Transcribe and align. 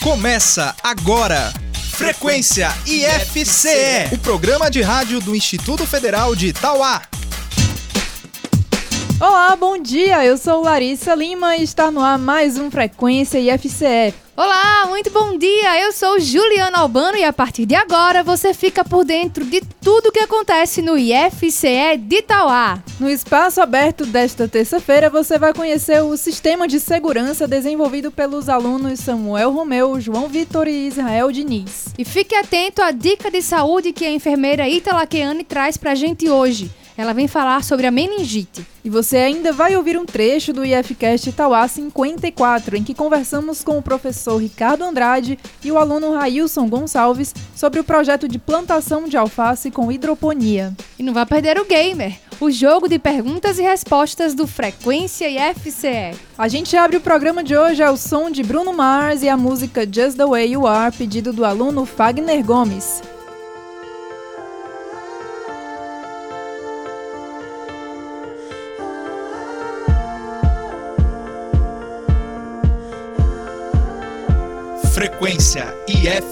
Começa 0.00 0.76
agora. 0.80 1.52
Frequência 1.90 2.68
IFCE, 2.86 4.14
o 4.14 4.18
programa 4.18 4.70
de 4.70 4.80
rádio 4.80 5.18
do 5.18 5.34
Instituto 5.34 5.84
Federal 5.84 6.36
de 6.36 6.48
Itauá. 6.48 7.02
Olá, 9.20 9.56
bom 9.56 9.76
dia. 9.76 10.24
Eu 10.24 10.38
sou 10.38 10.62
Larissa 10.62 11.16
Lima 11.16 11.56
e 11.56 11.64
está 11.64 11.90
no 11.90 12.00
ar 12.00 12.16
mais 12.16 12.56
um 12.58 12.70
Frequência 12.70 13.40
IFCE. 13.40 14.14
Olá, 14.40 14.86
muito 14.86 15.10
bom 15.10 15.36
dia. 15.36 15.80
Eu 15.80 15.90
sou 15.90 16.20
Juliana 16.20 16.78
Albano 16.78 17.16
e 17.18 17.24
a 17.24 17.32
partir 17.32 17.66
de 17.66 17.74
agora 17.74 18.22
você 18.22 18.54
fica 18.54 18.84
por 18.84 19.04
dentro 19.04 19.44
de 19.44 19.60
tudo 19.82 20.12
que 20.12 20.20
acontece 20.20 20.80
no 20.80 20.96
IFCE 20.96 21.96
de 21.98 22.18
Itauá. 22.18 22.80
No 23.00 23.10
espaço 23.10 23.60
aberto 23.60 24.06
desta 24.06 24.46
terça-feira 24.46 25.10
você 25.10 25.40
vai 25.40 25.52
conhecer 25.52 26.04
o 26.04 26.16
sistema 26.16 26.68
de 26.68 26.78
segurança 26.78 27.48
desenvolvido 27.48 28.12
pelos 28.12 28.48
alunos 28.48 29.00
Samuel 29.00 29.50
Romeu, 29.50 30.00
João 30.00 30.28
Vitor 30.28 30.68
e 30.68 30.86
Israel 30.86 31.32
Diniz. 31.32 31.86
E 31.98 32.04
fique 32.04 32.36
atento 32.36 32.80
à 32.80 32.92
dica 32.92 33.32
de 33.32 33.42
saúde 33.42 33.92
que 33.92 34.04
a 34.04 34.12
enfermeira 34.12 34.68
Ita 34.68 34.94
Laqueane 34.94 35.42
traz 35.42 35.76
pra 35.76 35.96
gente 35.96 36.30
hoje. 36.30 36.70
Ela 36.98 37.12
vem 37.12 37.28
falar 37.28 37.62
sobre 37.62 37.86
a 37.86 37.92
meningite. 37.92 38.66
E 38.84 38.90
você 38.90 39.18
ainda 39.18 39.52
vai 39.52 39.76
ouvir 39.76 39.96
um 39.96 40.04
trecho 40.04 40.52
do 40.52 40.64
IFCast 40.64 41.28
Itauá 41.28 41.68
54, 41.68 42.76
em 42.76 42.82
que 42.82 42.92
conversamos 42.92 43.62
com 43.62 43.78
o 43.78 43.82
professor 43.82 44.36
Ricardo 44.36 44.82
Andrade 44.82 45.38
e 45.62 45.70
o 45.70 45.78
aluno 45.78 46.14
Railson 46.14 46.68
Gonçalves 46.68 47.32
sobre 47.54 47.78
o 47.78 47.84
projeto 47.84 48.26
de 48.26 48.36
plantação 48.36 49.04
de 49.04 49.16
alface 49.16 49.70
com 49.70 49.92
hidroponia. 49.92 50.76
E 50.98 51.04
não 51.04 51.14
vai 51.14 51.24
perder 51.24 51.56
o 51.60 51.64
Gamer, 51.64 52.18
o 52.40 52.50
jogo 52.50 52.88
de 52.88 52.98
perguntas 52.98 53.60
e 53.60 53.62
respostas 53.62 54.34
do 54.34 54.48
Frequência 54.48 55.28
IFCE. 55.30 56.18
A 56.36 56.48
gente 56.48 56.76
abre 56.76 56.96
o 56.96 57.00
programa 57.00 57.44
de 57.44 57.56
hoje 57.56 57.80
ao 57.80 57.96
som 57.96 58.28
de 58.28 58.42
Bruno 58.42 58.72
Mars 58.72 59.22
e 59.22 59.28
a 59.28 59.36
música 59.36 59.82
Just 59.82 60.16
the 60.16 60.26
Way 60.26 60.50
You 60.50 60.66
Are, 60.66 60.92
pedido 60.92 61.32
do 61.32 61.44
aluno 61.44 61.86
Fagner 61.86 62.44
Gomes. 62.44 63.00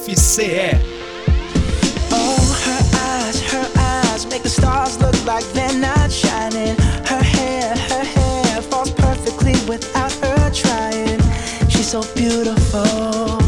IFCE. 0.08 0.78
Oh, 2.12 2.38
her 2.64 2.82
eyes, 3.10 3.42
her 3.50 3.68
eyes 3.76 4.24
make 4.26 4.44
the 4.44 4.48
stars 4.48 5.00
look 5.00 5.16
like 5.26 5.44
they're 5.52 5.80
not 5.80 6.12
shining. 6.12 6.76
Her 7.06 7.22
hair, 7.22 7.76
her 7.76 8.04
hair 8.04 8.62
falls 8.62 8.92
perfectly 8.92 9.54
without 9.66 10.12
her 10.22 10.50
trying. 10.50 11.18
She's 11.68 11.88
so 11.88 12.02
beautiful, 12.14 13.42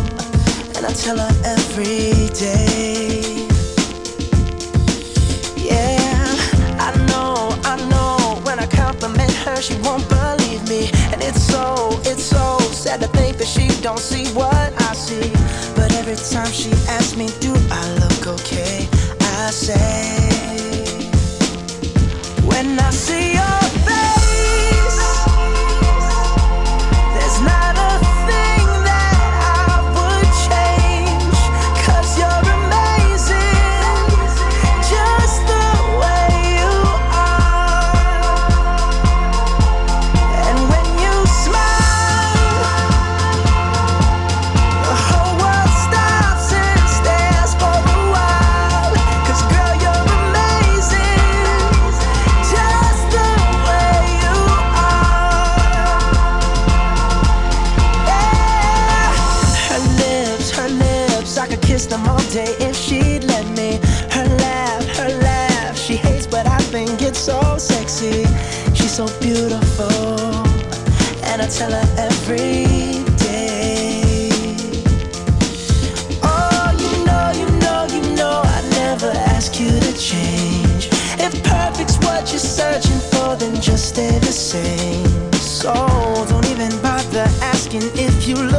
and 0.75 0.85
I 0.85 0.93
tell 0.95 1.19
her 1.19 1.33
every 1.45 2.29
day. 2.35 3.47
Yeah, 5.57 6.35
I 6.81 6.91
know, 7.07 7.55
I 7.63 7.77
know. 7.89 8.41
When 8.43 8.59
I 8.59 8.67
compliment 8.67 9.33
her, 9.47 9.63
she 9.63 9.77
won't 9.83 10.09
believe 10.09 10.69
me, 10.69 10.91
and 11.13 11.23
it's 11.23 11.41
so, 11.41 11.89
it's 12.03 12.25
so 12.25 12.59
sad 12.73 13.01
to 13.03 13.07
think 13.09 13.37
that 13.39 13.47
she 13.47 13.69
don't 13.81 14.01
see 14.01 14.27
what 14.35 14.48
say, 19.69 20.18
what 82.19 82.31
you're 82.33 82.41
searching 82.41 82.99
for, 83.11 83.37
then 83.37 83.55
just 83.61 83.91
stay 83.91 84.19
the 84.19 84.33
same. 84.33 85.33
So 85.35 85.73
don't 86.29 86.47
even 86.47 86.71
bother 86.83 87.27
asking 87.41 87.83
if 87.95 88.27
you 88.27 88.35
look 88.35 88.58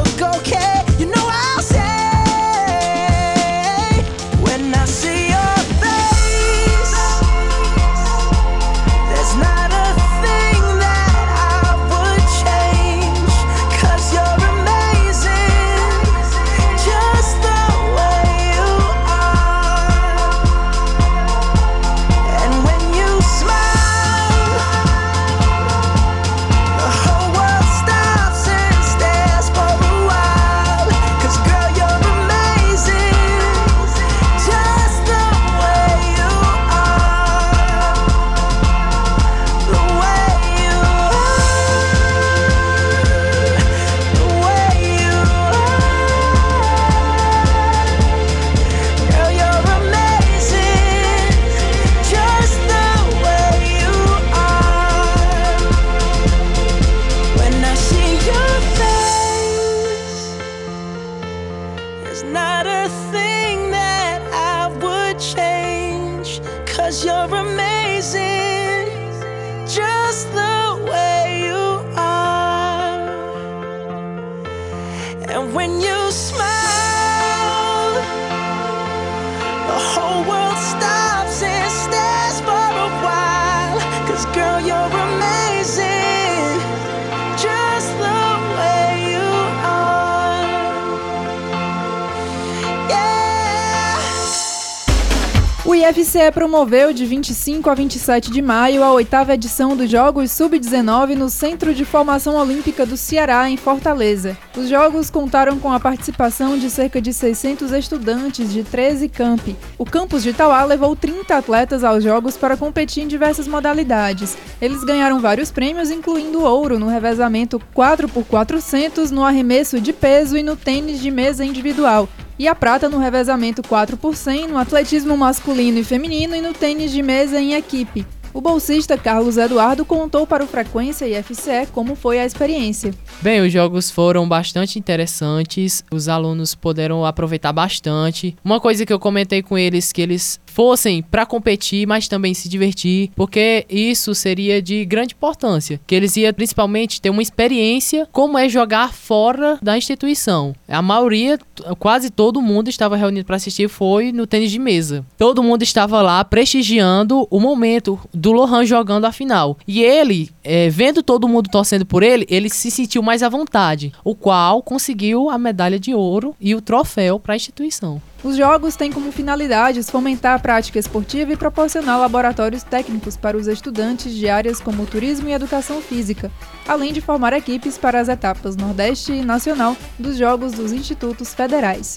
O 96.20 96.22
IFCE 96.22 96.32
promoveu 96.32 96.92
de 96.92 97.06
25 97.06 97.70
a 97.70 97.74
27 97.74 98.30
de 98.30 98.42
maio 98.42 98.84
a 98.84 98.92
oitava 98.92 99.32
edição 99.32 99.74
dos 99.74 99.90
Jogos 99.90 100.30
Sub-19 100.32 101.14
no 101.14 101.30
Centro 101.30 101.72
de 101.72 101.82
Formação 101.82 102.36
Olímpica 102.36 102.84
do 102.84 102.94
Ceará, 102.94 103.48
em 103.48 103.56
Fortaleza. 103.56 104.36
Os 104.54 104.68
Jogos 104.68 105.08
contaram 105.08 105.58
com 105.58 105.72
a 105.72 105.80
participação 105.80 106.58
de 106.58 106.68
cerca 106.68 107.00
de 107.00 107.14
600 107.14 107.72
estudantes 107.72 108.52
de 108.52 108.62
13 108.62 109.08
campi. 109.08 109.56
O 109.78 109.86
campus 109.86 110.22
de 110.22 110.34
Tauá 110.34 110.62
levou 110.62 110.94
30 110.94 111.34
atletas 111.34 111.82
aos 111.82 112.04
Jogos 112.04 112.36
para 112.36 112.54
competir 112.54 113.02
em 113.02 113.08
diversas 113.08 113.48
modalidades. 113.48 114.36
Eles 114.60 114.84
ganharam 114.84 115.20
vários 115.20 115.50
prêmios, 115.50 115.90
incluindo 115.90 116.42
ouro 116.42 116.78
no 116.78 116.88
revezamento 116.88 117.58
4x400, 117.74 119.10
no 119.10 119.24
arremesso 119.24 119.80
de 119.80 119.94
peso 119.94 120.36
e 120.36 120.42
no 120.42 120.54
tênis 120.54 121.00
de 121.00 121.10
mesa 121.10 121.46
individual 121.46 122.06
e 122.40 122.48
a 122.48 122.54
prata 122.54 122.88
no 122.88 122.96
revezamento 122.96 123.62
4 123.62 123.98
por 123.98 124.16
100 124.16 124.48
no 124.48 124.56
atletismo 124.56 125.14
masculino 125.14 125.78
e 125.78 125.84
feminino 125.84 126.34
e 126.34 126.40
no 126.40 126.54
tênis 126.54 126.90
de 126.90 127.02
mesa 127.02 127.38
em 127.38 127.52
equipe. 127.52 128.06
O 128.32 128.40
bolsista 128.40 128.96
Carlos 128.96 129.36
Eduardo 129.36 129.84
contou 129.84 130.26
para 130.26 130.42
o 130.42 130.46
Frequência 130.46 131.04
e 131.04 131.22
FCE 131.22 131.66
como 131.70 131.94
foi 131.94 132.18
a 132.18 132.24
experiência. 132.24 132.94
Bem, 133.20 133.42
os 133.42 133.52
jogos 133.52 133.90
foram 133.90 134.26
bastante 134.26 134.78
interessantes, 134.78 135.84
os 135.92 136.08
alunos 136.08 136.54
puderam 136.54 137.04
aproveitar 137.04 137.52
bastante. 137.52 138.34
Uma 138.42 138.58
coisa 138.58 138.86
que 138.86 138.92
eu 138.92 138.98
comentei 138.98 139.42
com 139.42 139.58
eles 139.58 139.92
que 139.92 140.00
eles 140.00 140.40
fossem 140.60 141.00
para 141.02 141.24
competir, 141.24 141.86
mas 141.86 142.06
também 142.06 142.34
se 142.34 142.46
divertir, 142.46 143.10
porque 143.16 143.64
isso 143.66 144.14
seria 144.14 144.60
de 144.60 144.84
grande 144.84 145.14
importância, 145.14 145.80
que 145.86 145.94
eles 145.94 146.14
iam 146.18 146.34
principalmente 146.34 147.00
ter 147.00 147.08
uma 147.08 147.22
experiência 147.22 148.06
como 148.12 148.36
é 148.36 148.46
jogar 148.46 148.92
fora 148.92 149.58
da 149.62 149.78
instituição. 149.78 150.54
A 150.68 150.82
maioria, 150.82 151.38
quase 151.78 152.10
todo 152.10 152.42
mundo 152.42 152.68
estava 152.68 152.94
reunido 152.94 153.24
para 153.24 153.36
assistir 153.36 153.70
foi 153.70 154.12
no 154.12 154.26
tênis 154.26 154.50
de 154.50 154.58
mesa. 154.58 155.02
Todo 155.16 155.42
mundo 155.42 155.62
estava 155.62 156.02
lá 156.02 156.22
prestigiando 156.22 157.26
o 157.30 157.40
momento 157.40 157.98
do 158.12 158.30
Lohan 158.30 158.66
jogando 158.66 159.06
a 159.06 159.12
final. 159.12 159.56
E 159.66 159.82
ele, 159.82 160.28
é, 160.44 160.68
vendo 160.68 161.02
todo 161.02 161.26
mundo 161.26 161.48
torcendo 161.48 161.86
por 161.86 162.02
ele, 162.02 162.26
ele 162.28 162.50
se 162.50 162.70
sentiu 162.70 163.02
mais 163.02 163.22
à 163.22 163.30
vontade, 163.30 163.94
o 164.04 164.14
qual 164.14 164.62
conseguiu 164.62 165.30
a 165.30 165.38
medalha 165.38 165.80
de 165.80 165.94
ouro 165.94 166.36
e 166.38 166.54
o 166.54 166.60
troféu 166.60 167.18
para 167.18 167.32
a 167.32 167.36
instituição. 167.36 168.02
Os 168.22 168.36
jogos 168.36 168.76
têm 168.76 168.92
como 168.92 169.10
finalidades 169.10 169.88
fomentar 169.88 170.34
a 170.34 170.38
prática 170.38 170.78
esportiva 170.78 171.32
e 171.32 171.36
proporcionar 171.36 171.98
laboratórios 171.98 172.62
técnicos 172.62 173.16
para 173.16 173.36
os 173.36 173.46
estudantes 173.46 174.12
de 174.12 174.28
áreas 174.28 174.60
como 174.60 174.84
turismo 174.84 175.28
e 175.28 175.32
educação 175.32 175.80
física, 175.80 176.30
além 176.68 176.92
de 176.92 177.00
formar 177.00 177.32
equipes 177.32 177.78
para 177.78 177.98
as 177.98 178.10
etapas 178.10 178.56
Nordeste 178.56 179.12
e 179.12 179.24
Nacional 179.24 179.74
dos 179.98 180.18
Jogos 180.18 180.52
dos 180.52 180.70
Institutos 180.70 181.32
Federais. 181.32 181.96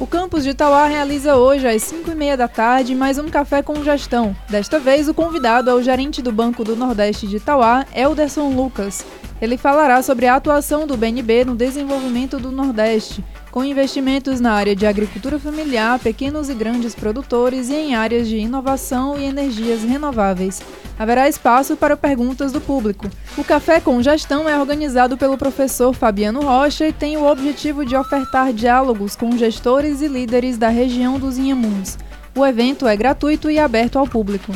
O 0.00 0.06
campus 0.06 0.42
de 0.42 0.50
Itauá 0.50 0.86
realiza 0.86 1.36
hoje 1.36 1.68
às 1.68 1.80
5 1.84 2.10
e 2.10 2.14
meia 2.16 2.36
da 2.36 2.48
tarde 2.48 2.92
mais 2.92 3.16
um 3.18 3.28
café 3.28 3.62
com 3.62 3.84
gestão. 3.84 4.36
Desta 4.50 4.80
vez, 4.80 5.08
o 5.08 5.14
convidado 5.14 5.70
é 5.70 5.74
o 5.74 5.82
gerente 5.82 6.20
do 6.20 6.32
Banco 6.32 6.64
do 6.64 6.74
Nordeste 6.74 7.28
de 7.28 7.36
Itauá, 7.36 7.86
Elderson 7.94 8.48
Lucas. 8.50 9.04
Ele 9.40 9.56
falará 9.56 10.02
sobre 10.02 10.26
a 10.26 10.34
atuação 10.34 10.88
do 10.88 10.96
BNB 10.96 11.44
no 11.44 11.54
desenvolvimento 11.54 12.38
do 12.38 12.50
Nordeste, 12.50 13.24
com 13.52 13.62
investimentos 13.62 14.40
na 14.40 14.54
área 14.54 14.74
de 14.74 14.86
agricultura 14.86 15.38
familiar, 15.38 15.98
pequenos 15.98 16.48
e 16.48 16.54
grandes 16.54 16.94
produtores 16.94 17.68
e 17.68 17.74
em 17.74 17.94
áreas 17.94 18.26
de 18.26 18.38
inovação 18.38 19.18
e 19.18 19.24
energias 19.24 19.84
renováveis. 19.84 20.62
Haverá 20.98 21.28
espaço 21.28 21.76
para 21.76 21.96
perguntas 21.96 22.50
do 22.50 22.62
público. 22.62 23.08
O 23.36 23.44
Café 23.44 23.78
com 23.78 24.02
Gestão 24.02 24.48
é 24.48 24.58
organizado 24.58 25.18
pelo 25.18 25.36
professor 25.36 25.92
Fabiano 25.92 26.40
Rocha 26.40 26.88
e 26.88 26.92
tem 26.94 27.18
o 27.18 27.30
objetivo 27.30 27.84
de 27.84 27.94
ofertar 27.94 28.54
diálogos 28.54 29.14
com 29.14 29.36
gestores 29.36 30.00
e 30.00 30.08
líderes 30.08 30.56
da 30.56 30.68
região 30.68 31.18
dos 31.18 31.36
Inhamuns. 31.36 31.98
O 32.34 32.46
evento 32.46 32.86
é 32.88 32.96
gratuito 32.96 33.50
e 33.50 33.58
aberto 33.58 33.98
ao 33.98 34.06
público. 34.06 34.52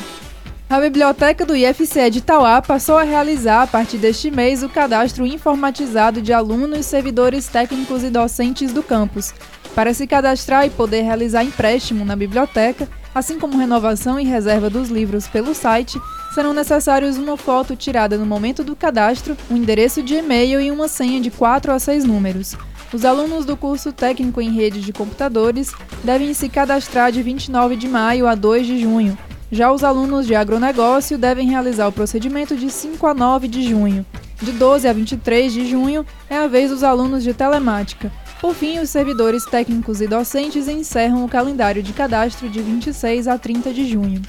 A 0.69 0.81
biblioteca 0.81 1.47
do 1.47 1.55
IFCE 1.55 2.11
de 2.11 2.21
Tauá 2.21 2.61
passou 2.61 2.99
a 2.99 3.05
realizar, 3.05 3.63
a 3.63 3.67
partir 3.69 3.99
deste 3.99 4.33
mês, 4.33 4.65
o 4.65 4.69
cadastro 4.69 5.25
informatizado 5.25 6.21
de 6.21 6.33
alunos, 6.33 6.87
servidores 6.87 7.47
técnicos 7.47 8.03
e 8.03 8.11
docentes 8.11 8.73
do 8.73 8.83
campus. 8.83 9.33
Para 9.77 9.95
se 9.95 10.09
cadastrar 10.09 10.67
e 10.67 10.71
poder 10.71 11.03
realizar 11.03 11.45
empréstimo 11.45 12.05
na 12.05 12.17
biblioteca, 12.17 12.89
assim 13.15 13.39
como 13.39 13.57
renovação 13.57 14.19
e 14.19 14.25
reserva 14.25 14.69
dos 14.69 14.89
livros 14.89 15.29
pelo 15.29 15.55
site, 15.55 16.01
serão 16.35 16.53
necessários 16.53 17.17
uma 17.17 17.37
foto 17.37 17.77
tirada 17.77 18.19
no 18.19 18.27
momento 18.27 18.65
do 18.65 18.75
cadastro, 18.75 19.37
um 19.49 19.57
endereço 19.57 20.03
de 20.03 20.17
e-mail 20.17 20.61
e 20.61 20.73
uma 20.73 20.89
senha 20.89 21.21
de 21.21 21.31
4 21.31 21.71
a 21.71 21.79
6 21.79 22.03
números. 22.03 22.57
Os 22.93 23.05
alunos 23.05 23.45
do 23.45 23.57
curso 23.57 23.93
técnico 23.93 24.41
em 24.41 24.51
rede 24.51 24.81
de 24.81 24.93
computadores 24.93 25.73
devem 26.03 26.35
se 26.35 26.49
cadastrar 26.49 27.13
de 27.13 27.23
29 27.23 27.77
de 27.77 27.87
maio 27.87 28.27
a 28.27 28.35
2 28.35 28.67
de 28.67 28.81
junho 28.81 29.17
já 29.51 29.71
os 29.71 29.85
alunos 29.85 30.27
de 30.27 30.35
agronegócio 30.35 31.17
devem 31.17 31.49
realizar 31.49 31.87
o 31.87 31.93
procedimento 31.93 32.57
de 32.57 32.71
5 32.71 33.07
a 33.07 33.15
9 33.15 33.49
de 33.49 33.69
junho. 33.69 34.05
De 34.41 34.53
12 34.53 34.89
a 34.89 34.93
23 34.93 35.53
de 35.53 35.67
junho 35.67 36.05
é 36.29 36.37
a 36.37 36.47
vez 36.47 36.71
dos 36.71 36.83
alunos 36.83 37.23
de 37.23 37.33
telemática. 37.33 38.13
Por 38.41 38.55
fim, 38.55 38.79
os 38.79 38.91
servidores 38.91 39.45
técnicos 39.45 40.01
e 40.01 40.07
docentes 40.07 40.69
encerram 40.69 41.25
o 41.25 41.29
calendário 41.29 41.83
de 41.83 41.93
cadastro 41.93 42.49
de 42.49 42.61
26 42.61 43.29
a 43.29 43.39
30 43.39 43.73
de 43.73 43.89
junho. 43.89 44.23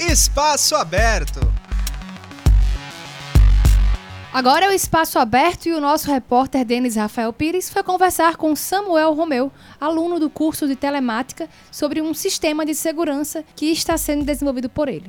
Espaço 0.00 0.74
aberto. 0.74 1.40
Agora 4.36 4.66
é 4.66 4.68
o 4.68 4.72
espaço 4.72 5.18
aberto 5.18 5.64
e 5.64 5.72
o 5.72 5.80
nosso 5.80 6.10
repórter 6.10 6.62
Denis 6.62 6.94
Rafael 6.94 7.32
Pires 7.32 7.70
foi 7.70 7.82
conversar 7.82 8.36
com 8.36 8.54
Samuel 8.54 9.14
Romeu, 9.14 9.50
aluno 9.80 10.20
do 10.20 10.28
curso 10.28 10.68
de 10.68 10.76
telemática, 10.76 11.48
sobre 11.72 12.02
um 12.02 12.12
sistema 12.12 12.66
de 12.66 12.74
segurança 12.74 13.42
que 13.56 13.64
está 13.72 13.96
sendo 13.96 14.26
desenvolvido 14.26 14.68
por 14.68 14.88
ele. 14.88 15.06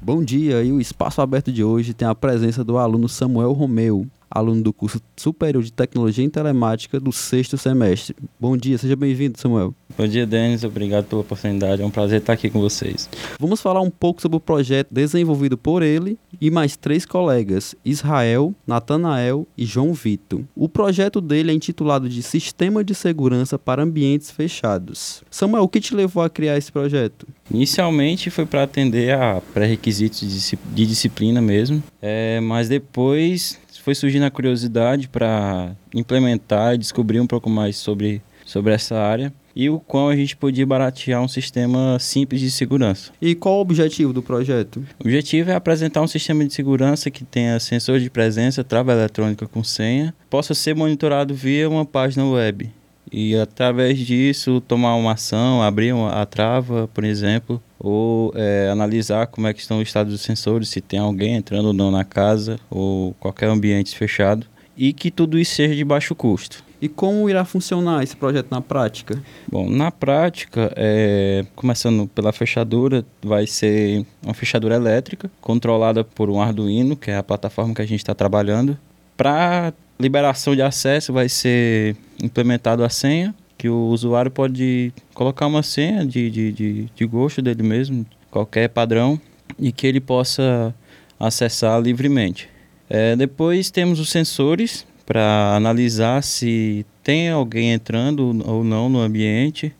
Bom 0.00 0.22
dia, 0.22 0.62
e 0.62 0.70
o 0.70 0.80
espaço 0.80 1.20
aberto 1.20 1.50
de 1.50 1.64
hoje 1.64 1.92
tem 1.92 2.06
a 2.06 2.14
presença 2.14 2.62
do 2.62 2.78
aluno 2.78 3.08
Samuel 3.08 3.50
Romeu, 3.50 4.06
aluno 4.30 4.62
do 4.62 4.72
curso 4.72 5.00
superior 5.16 5.62
de 5.62 5.72
tecnologia 5.72 6.24
em 6.24 6.30
telemática 6.30 7.00
do 7.00 7.10
sexto 7.10 7.58
semestre. 7.58 8.14
Bom 8.38 8.56
dia, 8.56 8.78
seja 8.78 8.94
bem-vindo, 8.94 9.38
Samuel. 9.38 9.74
Bom 9.98 10.06
dia, 10.06 10.26
Denis. 10.26 10.64
Obrigado 10.64 11.06
pela 11.06 11.22
oportunidade. 11.22 11.82
É 11.82 11.84
um 11.84 11.90
prazer 11.90 12.20
estar 12.20 12.32
aqui 12.32 12.48
com 12.48 12.60
vocês. 12.60 13.08
Vamos 13.38 13.60
falar 13.60 13.80
um 13.80 13.90
pouco 13.90 14.22
sobre 14.22 14.36
o 14.36 14.40
projeto 14.40 14.88
desenvolvido 14.90 15.58
por 15.58 15.82
ele 15.82 16.16
e 16.40 16.50
mais 16.50 16.76
três 16.76 17.04
colegas, 17.04 17.74
Israel, 17.84 18.54
Natanael 18.66 19.46
e 19.58 19.66
João 19.66 19.92
Vitor. 19.92 20.42
O 20.54 20.68
projeto 20.68 21.20
dele 21.20 21.50
é 21.50 21.54
intitulado 21.54 22.08
de 22.08 22.22
Sistema 22.22 22.84
de 22.84 22.94
Segurança 22.94 23.58
para 23.58 23.82
Ambientes 23.82 24.30
Fechados. 24.30 25.22
Samuel, 25.30 25.64
o 25.64 25.68
que 25.68 25.80
te 25.80 25.94
levou 25.94 26.22
a 26.22 26.30
criar 26.30 26.56
esse 26.56 26.70
projeto? 26.70 27.26
Inicialmente 27.52 28.30
foi 28.30 28.46
para 28.46 28.62
atender 28.62 29.12
a 29.12 29.42
pré-requisitos 29.52 30.54
de 30.72 30.86
disciplina 30.86 31.42
mesmo, 31.42 31.82
é, 32.00 32.40
mas 32.40 32.68
depois 32.68 33.58
foi 33.82 33.94
surgindo 33.94 34.24
a 34.24 34.30
curiosidade 34.30 35.08
para 35.08 35.74
implementar 35.94 36.74
e 36.74 36.78
descobrir 36.78 37.20
um 37.20 37.26
pouco 37.26 37.48
mais 37.48 37.76
sobre, 37.76 38.22
sobre 38.44 38.72
essa 38.72 38.96
área 38.96 39.32
e 39.54 39.68
o 39.68 39.80
qual 39.80 40.08
a 40.08 40.16
gente 40.16 40.36
podia 40.36 40.66
baratear 40.66 41.22
um 41.22 41.28
sistema 41.28 41.98
simples 41.98 42.40
de 42.40 42.50
segurança. 42.50 43.12
E 43.20 43.34
qual 43.34 43.56
o 43.56 43.60
objetivo 43.60 44.12
do 44.12 44.22
projeto? 44.22 44.82
O 44.98 45.02
objetivo 45.02 45.50
é 45.50 45.54
apresentar 45.54 46.02
um 46.02 46.06
sistema 46.06 46.44
de 46.44 46.54
segurança 46.54 47.10
que 47.10 47.24
tenha 47.24 47.58
sensor 47.58 47.98
de 47.98 48.08
presença, 48.08 48.64
trava 48.64 48.92
eletrônica 48.92 49.46
com 49.46 49.64
senha, 49.64 50.14
possa 50.28 50.54
ser 50.54 50.74
monitorado 50.74 51.34
via 51.34 51.68
uma 51.68 51.84
página 51.84 52.24
web. 52.24 52.70
E 53.12 53.36
através 53.36 53.98
disso 53.98 54.60
tomar 54.60 54.94
uma 54.94 55.12
ação, 55.12 55.62
abrir 55.62 55.92
uma, 55.92 56.20
a 56.20 56.26
trava, 56.26 56.88
por 56.88 57.04
exemplo, 57.04 57.60
ou 57.78 58.32
é, 58.36 58.68
analisar 58.70 59.26
como 59.26 59.46
é 59.46 59.54
que 59.54 59.60
estão 59.60 59.78
o 59.78 59.82
estado 59.82 60.10
dos 60.10 60.20
sensores, 60.20 60.68
se 60.68 60.80
tem 60.80 61.00
alguém 61.00 61.34
entrando 61.34 61.66
ou 61.66 61.72
não 61.72 61.90
na 61.90 62.04
casa 62.04 62.58
ou 62.70 63.14
qualquer 63.14 63.48
ambiente 63.48 63.96
fechado 63.96 64.46
e 64.76 64.92
que 64.92 65.10
tudo 65.10 65.38
isso 65.38 65.54
seja 65.54 65.74
de 65.74 65.84
baixo 65.84 66.14
custo. 66.14 66.64
E 66.80 66.88
como 66.88 67.28
irá 67.28 67.44
funcionar 67.44 68.02
esse 68.02 68.16
projeto 68.16 68.50
na 68.50 68.62
prática? 68.62 69.22
Bom, 69.46 69.68
na 69.68 69.90
prática, 69.90 70.72
é, 70.74 71.44
começando 71.54 72.06
pela 72.08 72.32
fechadura, 72.32 73.04
vai 73.22 73.46
ser 73.46 74.06
uma 74.22 74.32
fechadura 74.32 74.76
elétrica 74.76 75.30
controlada 75.42 76.02
por 76.02 76.30
um 76.30 76.40
Arduino, 76.40 76.96
que 76.96 77.10
é 77.10 77.16
a 77.18 77.22
plataforma 77.22 77.74
que 77.74 77.82
a 77.82 77.86
gente 77.86 78.00
está 78.00 78.14
trabalhando. 78.14 78.78
Para 79.20 79.74
liberação 80.00 80.56
de 80.56 80.62
acesso, 80.62 81.12
vai 81.12 81.28
ser 81.28 81.94
implementado 82.22 82.82
a 82.82 82.88
senha 82.88 83.34
que 83.58 83.68
o 83.68 83.88
usuário 83.88 84.30
pode 84.30 84.94
colocar 85.12 85.46
uma 85.46 85.62
senha 85.62 86.06
de, 86.06 86.30
de, 86.30 86.52
de, 86.52 86.84
de 86.96 87.04
gosto 87.04 87.42
dele 87.42 87.62
mesmo, 87.62 88.06
qualquer 88.30 88.70
padrão, 88.70 89.20
e 89.58 89.72
que 89.72 89.86
ele 89.86 90.00
possa 90.00 90.74
acessar 91.18 91.78
livremente. 91.82 92.48
É, 92.88 93.14
depois 93.14 93.70
temos 93.70 94.00
os 94.00 94.08
sensores 94.08 94.86
para 95.04 95.54
analisar 95.54 96.22
se 96.22 96.86
tem 97.04 97.28
alguém 97.28 97.74
entrando 97.74 98.42
ou 98.48 98.64
não 98.64 98.88
no 98.88 99.00
ambiente, 99.00 99.70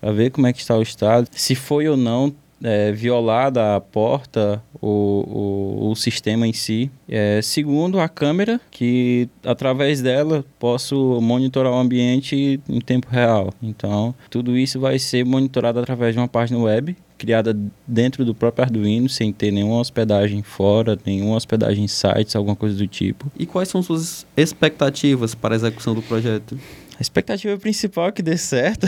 para 0.00 0.10
ver 0.10 0.32
como 0.32 0.48
é 0.48 0.52
que 0.52 0.58
está 0.58 0.76
o 0.76 0.82
estado, 0.82 1.28
se 1.30 1.54
foi 1.54 1.86
ou 1.86 1.96
não 1.96 2.34
é, 2.62 2.92
violada 2.92 3.76
a 3.76 3.80
porta, 3.80 4.62
o, 4.80 4.88
o, 4.88 5.90
o 5.90 5.94
sistema 5.96 6.46
em 6.46 6.52
si. 6.52 6.90
É, 7.08 7.40
segundo, 7.42 8.00
a 8.00 8.08
câmera, 8.08 8.60
que 8.70 9.28
através 9.44 10.00
dela 10.00 10.44
posso 10.58 11.20
monitorar 11.20 11.72
o 11.72 11.76
ambiente 11.76 12.60
em 12.68 12.80
tempo 12.80 13.08
real. 13.10 13.52
Então, 13.62 14.14
tudo 14.30 14.56
isso 14.56 14.78
vai 14.80 14.98
ser 14.98 15.24
monitorado 15.24 15.78
através 15.78 16.14
de 16.14 16.20
uma 16.20 16.28
página 16.28 16.58
web 16.58 16.96
criada 17.18 17.54
dentro 17.86 18.24
do 18.24 18.32
próprio 18.32 18.64
Arduino, 18.64 19.08
sem 19.08 19.32
ter 19.32 19.50
nenhuma 19.50 19.80
hospedagem 19.80 20.40
fora, 20.42 20.96
nenhuma 21.04 21.34
hospedagem 21.34 21.84
em 21.84 21.88
sites, 21.88 22.36
alguma 22.36 22.54
coisa 22.54 22.76
do 22.76 22.86
tipo. 22.86 23.30
E 23.36 23.44
quais 23.44 23.68
são 23.68 23.82
suas 23.82 24.24
expectativas 24.36 25.34
para 25.34 25.54
a 25.54 25.56
execução 25.56 25.94
do 25.94 26.00
projeto? 26.00 26.56
A 26.96 27.02
expectativa 27.02 27.56
principal 27.58 28.08
é 28.08 28.12
que 28.12 28.22
dê 28.22 28.36
certo, 28.36 28.86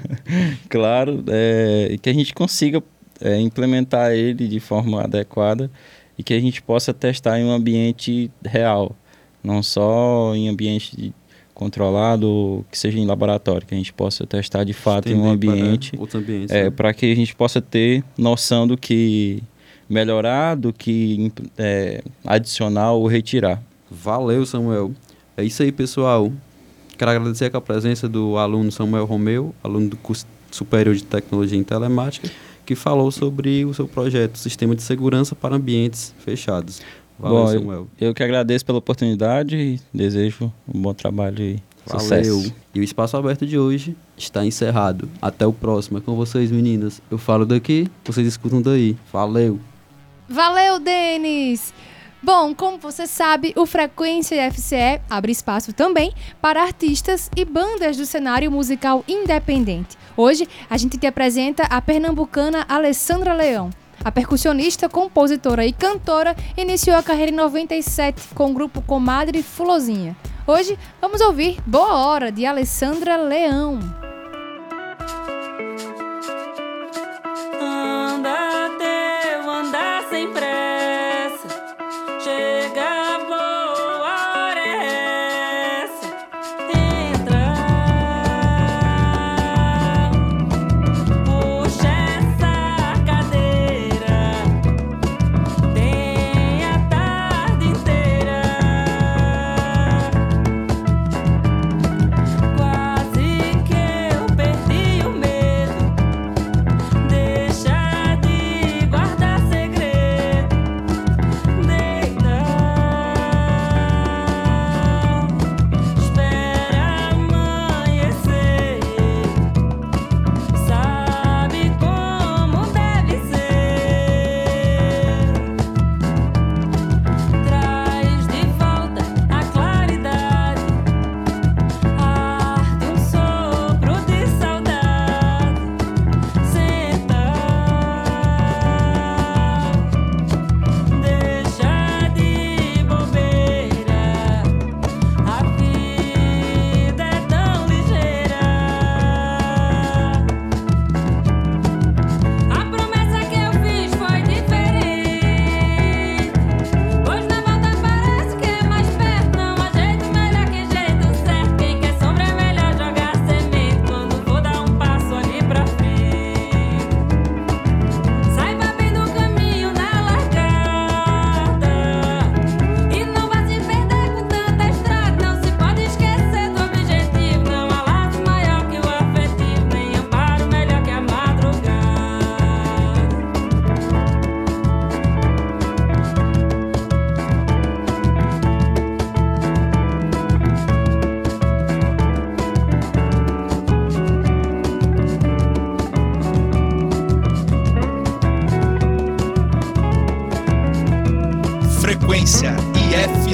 claro, 0.68 1.24
é, 1.28 1.88
e 1.92 1.98
que 1.98 2.10
a 2.10 2.12
gente 2.12 2.34
consiga 2.34 2.82
é, 3.20 3.40
implementar 3.40 4.12
ele 4.12 4.46
de 4.48 4.60
forma 4.60 5.02
adequada 5.02 5.70
e 6.16 6.22
que 6.22 6.34
a 6.34 6.40
gente 6.40 6.60
possa 6.62 6.92
testar 6.92 7.38
em 7.38 7.44
um 7.44 7.52
ambiente 7.52 8.30
real, 8.44 8.94
não 9.42 9.62
só 9.62 10.34
em 10.34 10.48
ambiente 10.48 11.14
controlado, 11.54 12.64
que 12.70 12.78
seja 12.78 12.98
em 12.98 13.06
laboratório, 13.06 13.66
que 13.66 13.74
a 13.74 13.76
gente 13.76 13.92
possa 13.92 14.24
testar 14.26 14.62
de 14.62 14.72
fato 14.72 15.08
em 15.08 15.14
um 15.14 15.28
ambiente, 15.28 15.96
para 15.96 16.18
ambientes, 16.18 16.54
é, 16.54 16.64
né? 16.64 16.70
para 16.70 16.94
que 16.94 17.10
a 17.10 17.16
gente 17.16 17.34
possa 17.34 17.60
ter 17.60 18.04
noção 18.16 18.66
do 18.66 18.76
que 18.76 19.42
melhorar, 19.88 20.54
do 20.54 20.72
que 20.72 21.32
é, 21.56 22.02
adicionar 22.24 22.92
ou 22.92 23.06
retirar. 23.06 23.60
Valeu, 23.90 24.46
Samuel. 24.46 24.92
É 25.36 25.42
isso 25.42 25.62
aí, 25.62 25.72
pessoal. 25.72 26.32
Quero 26.96 27.10
agradecer 27.10 27.54
a 27.54 27.60
presença 27.60 28.08
do 28.08 28.36
aluno 28.36 28.70
Samuel 28.70 29.04
Romeu, 29.04 29.54
aluno 29.62 29.88
do 29.88 29.96
curso 29.96 30.26
superior 30.50 30.94
de 30.94 31.04
tecnologia 31.04 31.58
em 31.58 31.64
telemática, 31.64 32.30
que 32.68 32.74
falou 32.74 33.10
sobre 33.10 33.64
o 33.64 33.72
seu 33.72 33.88
projeto 33.88 34.36
Sistema 34.36 34.76
de 34.76 34.82
Segurança 34.82 35.34
para 35.34 35.56
Ambientes 35.56 36.14
Fechados. 36.18 36.82
Valeu, 37.18 37.36
Bom, 37.38 37.50
eu- 37.50 37.58
Samuel. 37.58 37.88
Eu 37.98 38.14
que 38.14 38.22
agradeço 38.22 38.62
pela 38.66 38.76
oportunidade 38.76 39.56
e 39.56 39.80
desejo 39.92 40.52
um 40.72 40.82
bom 40.82 40.92
trabalho 40.92 41.42
e 41.42 41.62
Valeu. 41.86 42.00
sucesso. 42.02 42.54
E 42.74 42.80
o 42.80 42.82
Espaço 42.82 43.16
Aberto 43.16 43.46
de 43.46 43.58
hoje 43.58 43.96
está 44.18 44.44
encerrado. 44.44 45.08
Até 45.22 45.46
o 45.46 45.52
próximo. 45.52 45.96
É 45.96 46.00
com 46.02 46.14
vocês, 46.14 46.50
meninas. 46.52 47.00
Eu 47.10 47.16
falo 47.16 47.46
daqui, 47.46 47.88
vocês 48.04 48.26
escutam 48.26 48.60
daí. 48.60 48.94
Valeu. 49.10 49.58
Valeu, 50.28 50.78
Denis! 50.78 51.72
Bom, 52.20 52.52
como 52.52 52.78
você 52.78 53.06
sabe, 53.06 53.52
o 53.56 53.64
Frequência 53.64 54.50
FCE 54.50 55.00
abre 55.08 55.30
espaço 55.30 55.72
também 55.72 56.12
para 56.40 56.62
artistas 56.62 57.30
e 57.36 57.44
bandas 57.44 57.96
do 57.96 58.04
cenário 58.04 58.50
musical 58.50 59.04
independente. 59.06 59.96
Hoje, 60.16 60.48
a 60.68 60.76
gente 60.76 60.98
te 60.98 61.06
apresenta 61.06 61.62
a 61.64 61.80
pernambucana 61.80 62.66
Alessandra 62.68 63.32
Leão. 63.32 63.70
A 64.04 64.10
percussionista, 64.10 64.88
compositora 64.88 65.64
e 65.64 65.72
cantora 65.72 66.34
iniciou 66.56 66.96
a 66.96 67.02
carreira 67.04 67.30
em 67.30 67.36
97 67.36 68.34
com 68.34 68.50
o 68.50 68.54
grupo 68.54 68.82
Comadre 68.82 69.40
Fulozinha. 69.40 70.16
Hoje, 70.44 70.76
vamos 71.00 71.20
ouvir 71.20 71.60
Boa 71.64 71.98
Hora, 71.98 72.32
de 72.32 72.44
Alessandra 72.44 73.16
Leão. 73.16 74.07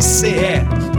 você 0.04 0.28
é. 0.28 0.93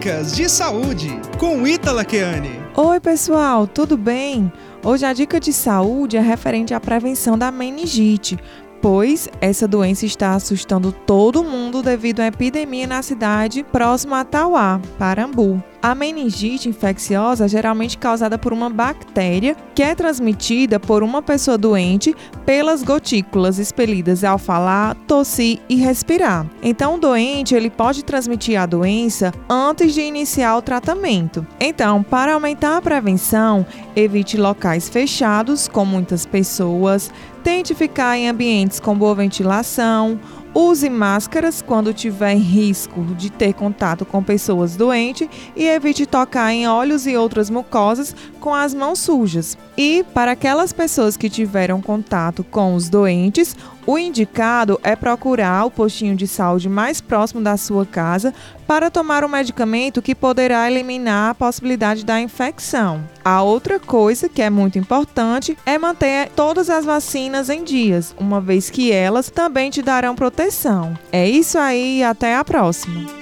Dicas 0.00 0.34
de 0.34 0.48
saúde 0.48 1.10
com 1.38 1.66
Ítala 1.66 2.06
Keane. 2.06 2.58
Oi, 2.74 2.98
pessoal, 3.00 3.66
tudo 3.66 3.98
bem? 3.98 4.50
Hoje 4.82 5.04
a 5.04 5.12
dica 5.12 5.38
de 5.38 5.52
saúde 5.52 6.16
é 6.16 6.20
referente 6.20 6.72
à 6.72 6.80
prevenção 6.80 7.36
da 7.36 7.52
meningite, 7.52 8.38
pois 8.80 9.28
essa 9.42 9.68
doença 9.68 10.06
está 10.06 10.34
assustando 10.34 10.90
todo 10.90 11.44
mundo 11.44 11.82
devido 11.82 12.20
à 12.20 12.28
epidemia 12.28 12.86
na 12.86 13.02
cidade 13.02 13.62
próxima 13.62 14.20
a 14.20 14.24
Tauá, 14.24 14.80
Parambu. 14.98 15.62
A 15.82 15.94
meningite 15.94 16.68
infecciosa 16.68 17.46
é 17.46 17.48
geralmente 17.48 17.96
causada 17.96 18.36
por 18.36 18.52
uma 18.52 18.68
bactéria 18.68 19.56
que 19.74 19.82
é 19.82 19.94
transmitida 19.94 20.78
por 20.78 21.02
uma 21.02 21.22
pessoa 21.22 21.56
doente 21.56 22.14
pelas 22.44 22.82
gotículas 22.82 23.58
expelidas 23.58 24.22
ao 24.22 24.36
falar, 24.36 24.94
tossir 25.06 25.58
e 25.70 25.76
respirar. 25.76 26.46
Então, 26.62 26.96
o 26.96 26.98
doente 26.98 27.54
ele 27.54 27.70
pode 27.70 28.04
transmitir 28.04 28.60
a 28.60 28.66
doença 28.66 29.32
antes 29.48 29.94
de 29.94 30.02
iniciar 30.02 30.54
o 30.58 30.62
tratamento. 30.62 31.46
Então, 31.58 32.02
para 32.02 32.34
aumentar 32.34 32.76
a 32.76 32.82
prevenção, 32.82 33.64
evite 33.96 34.36
locais 34.36 34.86
fechados 34.86 35.66
com 35.66 35.86
muitas 35.86 36.26
pessoas, 36.26 37.10
tente 37.42 37.74
ficar 37.74 38.18
em 38.18 38.28
ambientes 38.28 38.78
com 38.78 38.94
boa 38.94 39.14
ventilação, 39.14 40.20
Use 40.52 40.90
máscaras 40.90 41.62
quando 41.62 41.94
tiver 41.94 42.34
risco 42.34 43.04
de 43.14 43.30
ter 43.30 43.54
contato 43.54 44.04
com 44.04 44.20
pessoas 44.20 44.74
doentes 44.74 45.28
e 45.54 45.64
evite 45.64 46.06
tocar 46.06 46.52
em 46.52 46.66
olhos 46.66 47.06
e 47.06 47.16
outras 47.16 47.48
mucosas 47.48 48.16
com 48.40 48.52
as 48.52 48.74
mãos 48.74 48.98
sujas. 48.98 49.56
E 49.76 50.04
para 50.12 50.32
aquelas 50.32 50.72
pessoas 50.72 51.16
que 51.16 51.30
tiveram 51.30 51.80
contato 51.80 52.42
com 52.42 52.74
os 52.74 52.88
doentes, 52.88 53.56
o 53.86 53.98
indicado 53.98 54.78
é 54.82 54.94
procurar 54.94 55.64
o 55.64 55.70
postinho 55.70 56.14
de 56.14 56.26
saúde 56.26 56.68
mais 56.68 57.00
próximo 57.00 57.40
da 57.40 57.56
sua 57.56 57.84
casa 57.86 58.34
para 58.66 58.90
tomar 58.90 59.24
um 59.24 59.28
medicamento 59.28 60.02
que 60.02 60.14
poderá 60.14 60.70
eliminar 60.70 61.30
a 61.30 61.34
possibilidade 61.34 62.04
da 62.04 62.20
infecção. 62.20 63.02
A 63.24 63.42
outra 63.42 63.80
coisa 63.80 64.28
que 64.28 64.42
é 64.42 64.50
muito 64.50 64.78
importante 64.78 65.56
é 65.66 65.76
manter 65.76 66.28
todas 66.36 66.70
as 66.70 66.84
vacinas 66.84 67.48
em 67.48 67.64
dias, 67.64 68.14
uma 68.18 68.40
vez 68.40 68.70
que 68.70 68.92
elas 68.92 69.30
também 69.30 69.70
te 69.70 69.82
darão 69.82 70.14
proteção. 70.14 70.96
É 71.10 71.28
isso 71.28 71.58
aí 71.58 72.02
até 72.02 72.36
a 72.36 72.44
próxima. 72.44 73.20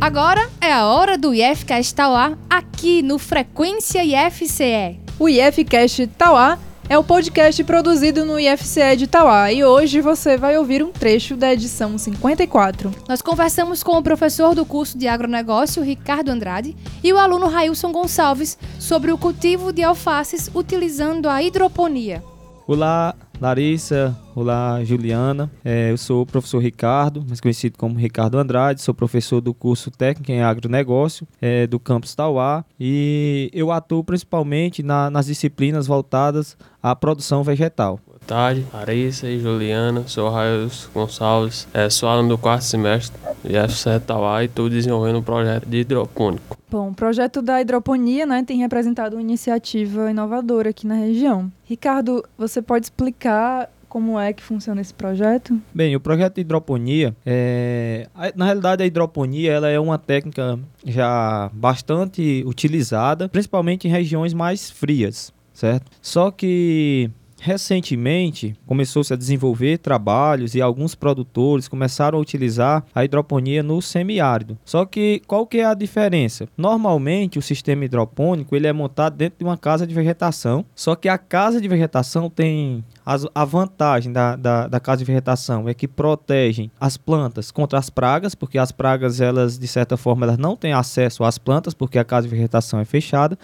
Agora 0.00 0.48
é 0.60 0.72
a 0.72 0.86
hora 0.86 1.16
do 1.16 1.34
IFCast 1.34 1.94
Tauá 1.94 2.36
aqui 2.48 3.02
no 3.02 3.18
Frequência 3.18 4.04
IFCE. 4.04 5.05
O 5.18 5.30
IFCast 5.30 6.08
Tauá 6.08 6.58
é 6.90 6.98
o 6.98 7.02
podcast 7.02 7.64
produzido 7.64 8.26
no 8.26 8.38
IFCE 8.38 8.96
de 8.98 9.06
Tauá 9.06 9.50
e 9.50 9.64
hoje 9.64 10.02
você 10.02 10.36
vai 10.36 10.58
ouvir 10.58 10.84
um 10.84 10.92
trecho 10.92 11.34
da 11.34 11.54
edição 11.54 11.96
54. 11.96 12.92
Nós 13.08 13.22
conversamos 13.22 13.82
com 13.82 13.92
o 13.92 14.02
professor 14.02 14.54
do 14.54 14.66
curso 14.66 14.98
de 14.98 15.08
agronegócio, 15.08 15.82
Ricardo 15.82 16.28
Andrade, 16.28 16.76
e 17.02 17.14
o 17.14 17.18
aluno 17.18 17.48
Railson 17.48 17.92
Gonçalves 17.92 18.58
sobre 18.78 19.10
o 19.10 19.16
cultivo 19.16 19.72
de 19.72 19.82
alfaces 19.82 20.50
utilizando 20.54 21.30
a 21.30 21.42
hidroponia. 21.42 22.22
Olá, 22.66 23.14
Larissa. 23.40 24.16
Olá, 24.34 24.82
Juliana. 24.84 25.50
É, 25.64 25.90
eu 25.90 25.98
sou 25.98 26.22
o 26.22 26.26
professor 26.26 26.58
Ricardo, 26.58 27.24
mais 27.26 27.40
conhecido 27.40 27.76
como 27.78 27.98
Ricardo 27.98 28.38
Andrade. 28.38 28.80
Sou 28.82 28.94
professor 28.94 29.40
do 29.40 29.52
curso 29.52 29.90
técnico 29.90 30.30
em 30.32 30.42
agronegócio 30.42 31.26
é, 31.40 31.66
do 31.66 31.78
campus 31.78 32.14
Tauá 32.14 32.64
e 32.80 33.50
eu 33.52 33.70
atuo 33.70 34.02
principalmente 34.02 34.82
na- 34.82 35.10
nas 35.10 35.26
disciplinas 35.26 35.86
voltadas 35.86 36.56
à 36.82 36.94
produção 36.96 37.42
vegetal. 37.42 38.00
Boa 38.26 38.40
tarde, 38.40 38.66
Larissa 38.74 39.28
e 39.28 39.38
Juliana. 39.38 40.02
Sou 40.08 40.28
Raio 40.28 40.68
Gonçalves, 40.92 41.68
é, 41.72 41.88
sou 41.88 42.08
aluno 42.08 42.30
do 42.30 42.36
quarto 42.36 42.64
semestre 42.64 43.16
de 43.44 43.54
FCE 43.68 44.00
Tauá 44.04 44.42
e 44.42 44.46
estou 44.46 44.68
desenvolvendo 44.68 45.20
um 45.20 45.22
projeto 45.22 45.64
de 45.64 45.76
hidropônico. 45.76 46.58
Bom, 46.68 46.88
o 46.88 46.94
projeto 46.94 47.40
da 47.40 47.60
hidroponia 47.60 48.26
né, 48.26 48.42
tem 48.44 48.58
representado 48.58 49.14
uma 49.14 49.22
iniciativa 49.22 50.10
inovadora 50.10 50.70
aqui 50.70 50.88
na 50.88 50.96
região. 50.96 51.52
Ricardo, 51.64 52.24
você 52.36 52.60
pode 52.60 52.86
explicar 52.86 53.70
como 53.88 54.18
é 54.18 54.32
que 54.32 54.42
funciona 54.42 54.80
esse 54.80 54.92
projeto? 54.92 55.56
Bem, 55.72 55.94
o 55.94 56.00
projeto 56.00 56.34
de 56.34 56.40
hidroponia, 56.40 57.14
é, 57.24 58.08
na 58.34 58.44
realidade 58.44 58.82
a 58.82 58.86
hidroponia 58.86 59.52
ela 59.52 59.68
é 59.68 59.78
uma 59.78 59.98
técnica 59.98 60.58
já 60.84 61.48
bastante 61.52 62.42
utilizada, 62.44 63.28
principalmente 63.28 63.86
em 63.86 63.90
regiões 63.90 64.34
mais 64.34 64.68
frias, 64.68 65.32
certo? 65.54 65.92
Só 66.02 66.32
que 66.32 67.08
recentemente 67.46 68.56
começou-se 68.66 69.12
a 69.12 69.16
desenvolver 69.16 69.78
trabalhos 69.78 70.56
e 70.56 70.60
alguns 70.60 70.96
produtores 70.96 71.68
começaram 71.68 72.18
a 72.18 72.20
utilizar 72.20 72.84
a 72.92 73.04
hidroponia 73.04 73.62
no 73.62 73.80
semiárido. 73.80 74.58
Só 74.64 74.84
que 74.84 75.22
qual 75.28 75.46
que 75.46 75.58
é 75.58 75.64
a 75.64 75.72
diferença? 75.72 76.48
Normalmente 76.56 77.38
o 77.38 77.42
sistema 77.42 77.84
hidropônico 77.84 78.56
ele 78.56 78.66
é 78.66 78.72
montado 78.72 79.16
dentro 79.16 79.38
de 79.38 79.44
uma 79.44 79.56
casa 79.56 79.86
de 79.86 79.94
vegetação, 79.94 80.64
só 80.74 80.96
que 80.96 81.08
a 81.08 81.16
casa 81.16 81.60
de 81.60 81.68
vegetação 81.68 82.28
tem 82.28 82.84
a 83.32 83.44
vantagem 83.44 84.12
da, 84.12 84.34
da, 84.34 84.66
da 84.66 84.80
casa 84.80 84.98
de 84.98 85.04
vegetação 85.04 85.68
é 85.68 85.74
que 85.74 85.86
protegem 85.86 86.72
as 86.80 86.96
plantas 86.96 87.52
contra 87.52 87.78
as 87.78 87.88
pragas, 87.88 88.34
porque 88.34 88.58
as 88.58 88.72
pragas, 88.72 89.20
elas, 89.20 89.56
de 89.56 89.68
certa 89.68 89.96
forma, 89.96 90.26
elas 90.26 90.38
não 90.38 90.56
têm 90.56 90.72
acesso 90.72 91.22
às 91.22 91.38
plantas, 91.38 91.72
porque 91.72 92.00
a 92.00 92.04
casa 92.04 92.26
de 92.26 92.34
vegetação 92.34 92.80
é 92.80 92.84
fechada. 92.84 93.38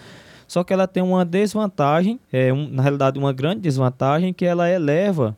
Só 0.53 0.63
que 0.63 0.71
ela 0.71 0.87
tem 0.87 1.01
uma 1.01 1.25
desvantagem, 1.25 2.19
é, 2.31 2.53
um- 2.53 2.69
na 2.69 2.83
realidade, 2.83 3.17
uma 3.17 3.33
grande 3.33 3.61
desvantagem, 3.61 4.31
que 4.31 4.45
ela 4.45 4.69
eleva, 4.69 5.35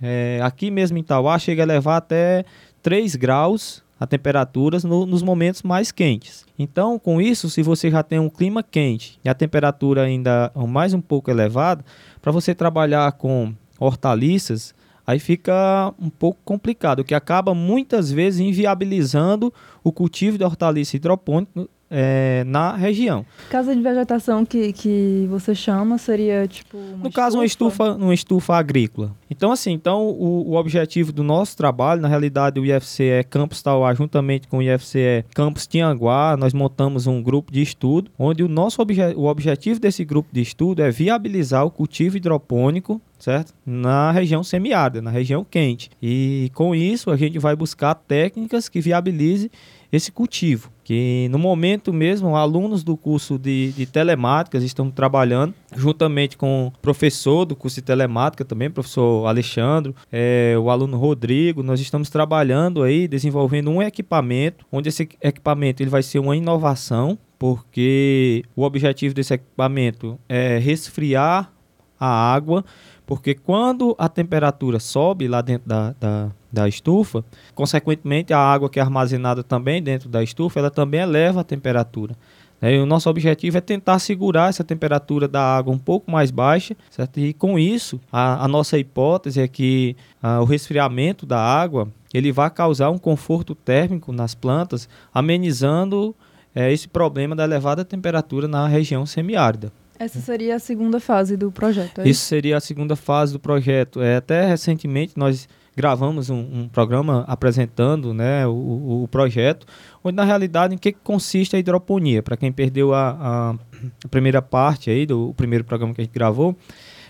é, 0.00 0.40
aqui 0.42 0.70
mesmo 0.70 0.96
em 0.96 1.02
Tauá, 1.02 1.38
chega 1.38 1.62
a 1.62 1.64
elevar 1.64 1.98
até 1.98 2.46
3 2.82 3.14
graus 3.14 3.84
a 4.00 4.06
temperaturas 4.06 4.82
no- 4.82 5.04
nos 5.04 5.22
momentos 5.22 5.62
mais 5.62 5.92
quentes. 5.92 6.46
Então, 6.58 6.98
com 6.98 7.20
isso, 7.20 7.50
se 7.50 7.62
você 7.62 7.90
já 7.90 8.02
tem 8.02 8.18
um 8.18 8.30
clima 8.30 8.62
quente 8.62 9.20
e 9.22 9.28
a 9.28 9.34
temperatura 9.34 10.00
ainda 10.00 10.50
mais 10.66 10.94
um 10.94 11.00
pouco 11.02 11.30
elevada, 11.30 11.84
para 12.22 12.32
você 12.32 12.54
trabalhar 12.54 13.12
com 13.12 13.52
hortaliças, 13.78 14.74
aí 15.06 15.18
fica 15.18 15.92
um 16.00 16.08
pouco 16.08 16.40
complicado, 16.42 17.00
o 17.00 17.04
que 17.04 17.14
acaba 17.14 17.54
muitas 17.54 18.10
vezes 18.10 18.40
inviabilizando 18.40 19.52
o 19.82 19.92
cultivo 19.92 20.38
de 20.38 20.44
hortaliça 20.44 20.96
hidropônico 20.96 21.68
eh, 21.96 22.42
na 22.44 22.74
região. 22.74 23.24
Casa 23.48 23.74
de 23.74 23.80
vegetação 23.80 24.44
que, 24.44 24.72
que 24.72 25.26
você 25.30 25.54
chama 25.54 25.96
seria 25.96 26.46
tipo. 26.48 26.76
No 27.00 27.10
caso, 27.12 27.38
uma 27.38 27.44
estufa, 27.44 27.92
uma 27.94 28.12
estufa 28.12 28.56
agrícola. 28.56 29.12
Então, 29.30 29.52
assim, 29.52 29.72
então 29.72 30.08
o, 30.08 30.50
o 30.50 30.54
objetivo 30.56 31.12
do 31.12 31.22
nosso 31.22 31.56
trabalho, 31.56 32.00
na 32.00 32.08
realidade, 32.08 32.58
o 32.58 32.66
IFCE 32.66 33.24
Campus 33.30 33.62
Tauá, 33.62 33.94
juntamente 33.94 34.48
com 34.48 34.58
o 34.58 34.62
IFCE 34.62 35.24
Campus 35.34 35.68
Tianguá, 35.68 36.36
nós 36.36 36.52
montamos 36.52 37.06
um 37.06 37.22
grupo 37.22 37.52
de 37.52 37.62
estudo, 37.62 38.10
onde 38.18 38.42
o 38.42 38.48
nosso 38.48 38.82
obje 38.82 39.00
o 39.14 39.26
objetivo 39.26 39.78
desse 39.78 40.04
grupo 40.04 40.28
de 40.32 40.40
estudo 40.40 40.82
é 40.82 40.90
viabilizar 40.90 41.64
o 41.64 41.70
cultivo 41.70 42.16
hidropônico 42.16 43.00
certo? 43.24 43.54
Na 43.64 44.12
região 44.12 44.44
semiárida, 44.44 45.00
na 45.00 45.10
região 45.10 45.46
quente. 45.48 45.90
E 46.02 46.50
com 46.52 46.74
isso 46.74 47.10
a 47.10 47.16
gente 47.16 47.38
vai 47.38 47.56
buscar 47.56 47.94
técnicas 47.94 48.68
que 48.68 48.82
viabilize 48.82 49.50
esse 49.96 50.10
cultivo. 50.12 50.70
Que 50.82 51.28
no 51.30 51.38
momento 51.38 51.92
mesmo, 51.92 52.36
alunos 52.36 52.84
do 52.84 52.96
curso 52.96 53.38
de, 53.38 53.72
de 53.72 53.86
telemáticas 53.86 54.62
estão 54.62 54.90
trabalhando 54.90 55.54
juntamente 55.74 56.36
com 56.36 56.66
o 56.66 56.70
professor 56.82 57.46
do 57.46 57.56
curso 57.56 57.76
de 57.76 57.82
telemática 57.82 58.44
também, 58.44 58.70
professor 58.70 59.26
Alexandre, 59.26 59.94
é, 60.12 60.54
o 60.58 60.68
aluno 60.68 60.98
Rodrigo. 60.98 61.62
Nós 61.62 61.80
estamos 61.80 62.10
trabalhando 62.10 62.82
aí, 62.82 63.08
desenvolvendo 63.08 63.70
um 63.70 63.82
equipamento, 63.82 64.66
onde 64.70 64.90
esse 64.90 65.08
equipamento 65.22 65.82
ele 65.82 65.90
vai 65.90 66.02
ser 66.02 66.18
uma 66.18 66.36
inovação, 66.36 67.18
porque 67.38 68.42
o 68.54 68.62
objetivo 68.62 69.14
desse 69.14 69.34
equipamento 69.34 70.18
é 70.28 70.58
resfriar 70.58 71.50
a 71.98 72.06
água, 72.06 72.64
porque 73.06 73.34
quando 73.34 73.94
a 73.98 74.08
temperatura 74.08 74.78
sobe 74.78 75.28
lá 75.28 75.40
dentro 75.40 75.68
da, 75.68 75.94
da, 75.98 76.30
da 76.54 76.66
estufa, 76.68 77.24
consequentemente 77.54 78.32
a 78.32 78.38
água 78.38 78.70
que 78.70 78.78
é 78.78 78.82
armazenada 78.82 79.42
também 79.42 79.82
dentro 79.82 80.08
da 80.08 80.22
estufa, 80.22 80.58
ela 80.58 80.70
também 80.70 81.00
eleva 81.00 81.40
a 81.40 81.44
temperatura. 81.44 82.16
Né? 82.60 82.76
E 82.76 82.78
o 82.78 82.86
nosso 82.86 83.10
objetivo 83.10 83.58
é 83.58 83.60
tentar 83.60 83.98
segurar 83.98 84.48
essa 84.48 84.64
temperatura 84.64 85.28
da 85.28 85.42
água 85.42 85.74
um 85.74 85.78
pouco 85.78 86.10
mais 86.10 86.30
baixa, 86.30 86.74
certo? 86.90 87.20
E 87.20 87.34
com 87.34 87.58
isso, 87.58 88.00
a, 88.10 88.44
a 88.44 88.48
nossa 88.48 88.78
hipótese 88.78 89.40
é 89.40 89.46
que 89.48 89.96
ah, 90.22 90.40
o 90.40 90.44
resfriamento 90.44 91.26
da 91.26 91.38
água 91.38 91.88
ele 92.14 92.32
vai 92.32 92.48
causar 92.48 92.90
um 92.90 92.98
conforto 92.98 93.54
térmico 93.54 94.12
nas 94.12 94.34
plantas, 94.34 94.88
amenizando 95.12 96.14
eh, 96.54 96.72
esse 96.72 96.86
problema 96.86 97.34
da 97.34 97.42
elevada 97.42 97.84
temperatura 97.84 98.46
na 98.46 98.68
região 98.68 99.04
semiárida. 99.04 99.72
Essa 99.98 100.20
seria 100.20 100.56
a 100.56 100.58
segunda 100.58 100.98
fase 100.98 101.36
do 101.36 101.52
projeto. 101.52 102.00
É 102.00 102.08
Isso 102.08 102.24
seria 102.24 102.56
a 102.56 102.60
segunda 102.60 102.96
fase 102.96 103.32
do 103.32 103.40
projeto. 103.40 104.00
É, 104.00 104.16
até 104.16 104.46
recentemente 104.46 105.14
nós 105.16 105.48
gravamos 105.76 106.30
um, 106.30 106.38
um 106.38 106.68
programa 106.68 107.24
apresentando 107.26 108.14
né, 108.14 108.46
o, 108.46 109.02
o, 109.02 109.08
projeto, 109.08 109.66
onde 110.02 110.16
na 110.16 110.24
realidade 110.24 110.74
em 110.74 110.78
que 110.78 110.92
consiste 110.92 111.56
a 111.56 111.58
hidroponia. 111.58 112.22
Para 112.22 112.36
quem 112.36 112.52
perdeu 112.52 112.94
a, 112.94 113.56
a, 114.02 114.08
primeira 114.08 114.40
parte 114.40 114.90
aí 114.90 115.04
do 115.06 115.34
primeiro 115.36 115.64
programa 115.64 115.94
que 115.94 116.00
a 116.00 116.04
gente 116.04 116.14
gravou, 116.14 116.56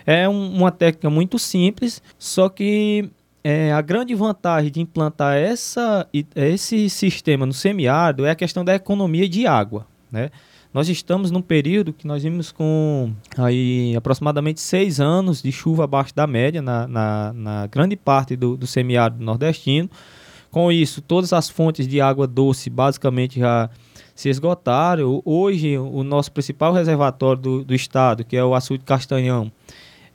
é 0.06 0.28
um, 0.28 0.56
uma 0.56 0.70
técnica 0.70 1.10
muito 1.10 1.38
simples, 1.38 2.02
só 2.18 2.48
que 2.48 3.10
é, 3.42 3.72
a 3.72 3.80
grande 3.80 4.14
vantagem 4.14 4.70
de 4.70 4.80
implantar 4.80 5.36
essa, 5.36 6.06
esse 6.34 6.88
sistema 6.88 7.44
no 7.44 7.52
semiárido 7.52 8.24
é 8.24 8.30
a 8.30 8.34
questão 8.34 8.64
da 8.64 8.74
economia 8.74 9.28
de 9.28 9.46
água, 9.46 9.86
né? 10.10 10.30
Nós 10.74 10.88
estamos 10.88 11.30
num 11.30 11.40
período 11.40 11.92
que 11.92 12.04
nós 12.04 12.24
vimos 12.24 12.50
com 12.50 13.12
aí, 13.38 13.94
aproximadamente 13.96 14.60
seis 14.60 14.98
anos 14.98 15.40
de 15.40 15.52
chuva 15.52 15.84
abaixo 15.84 16.12
da 16.12 16.26
média 16.26 16.60
na, 16.60 16.88
na, 16.88 17.32
na 17.32 17.66
grande 17.68 17.94
parte 17.94 18.34
do, 18.34 18.56
do 18.56 18.66
semiárido 18.66 19.22
nordestino. 19.22 19.88
Com 20.50 20.72
isso, 20.72 21.00
todas 21.00 21.32
as 21.32 21.48
fontes 21.48 21.86
de 21.86 22.00
água 22.00 22.26
doce 22.26 22.68
basicamente 22.68 23.38
já 23.38 23.70
se 24.16 24.28
esgotaram. 24.28 25.22
Hoje, 25.24 25.78
o 25.78 26.02
nosso 26.02 26.32
principal 26.32 26.72
reservatório 26.72 27.40
do, 27.40 27.64
do 27.64 27.72
estado, 27.72 28.24
que 28.24 28.36
é 28.36 28.44
o 28.44 28.52
açude 28.52 28.82
Castanhão, 28.82 29.52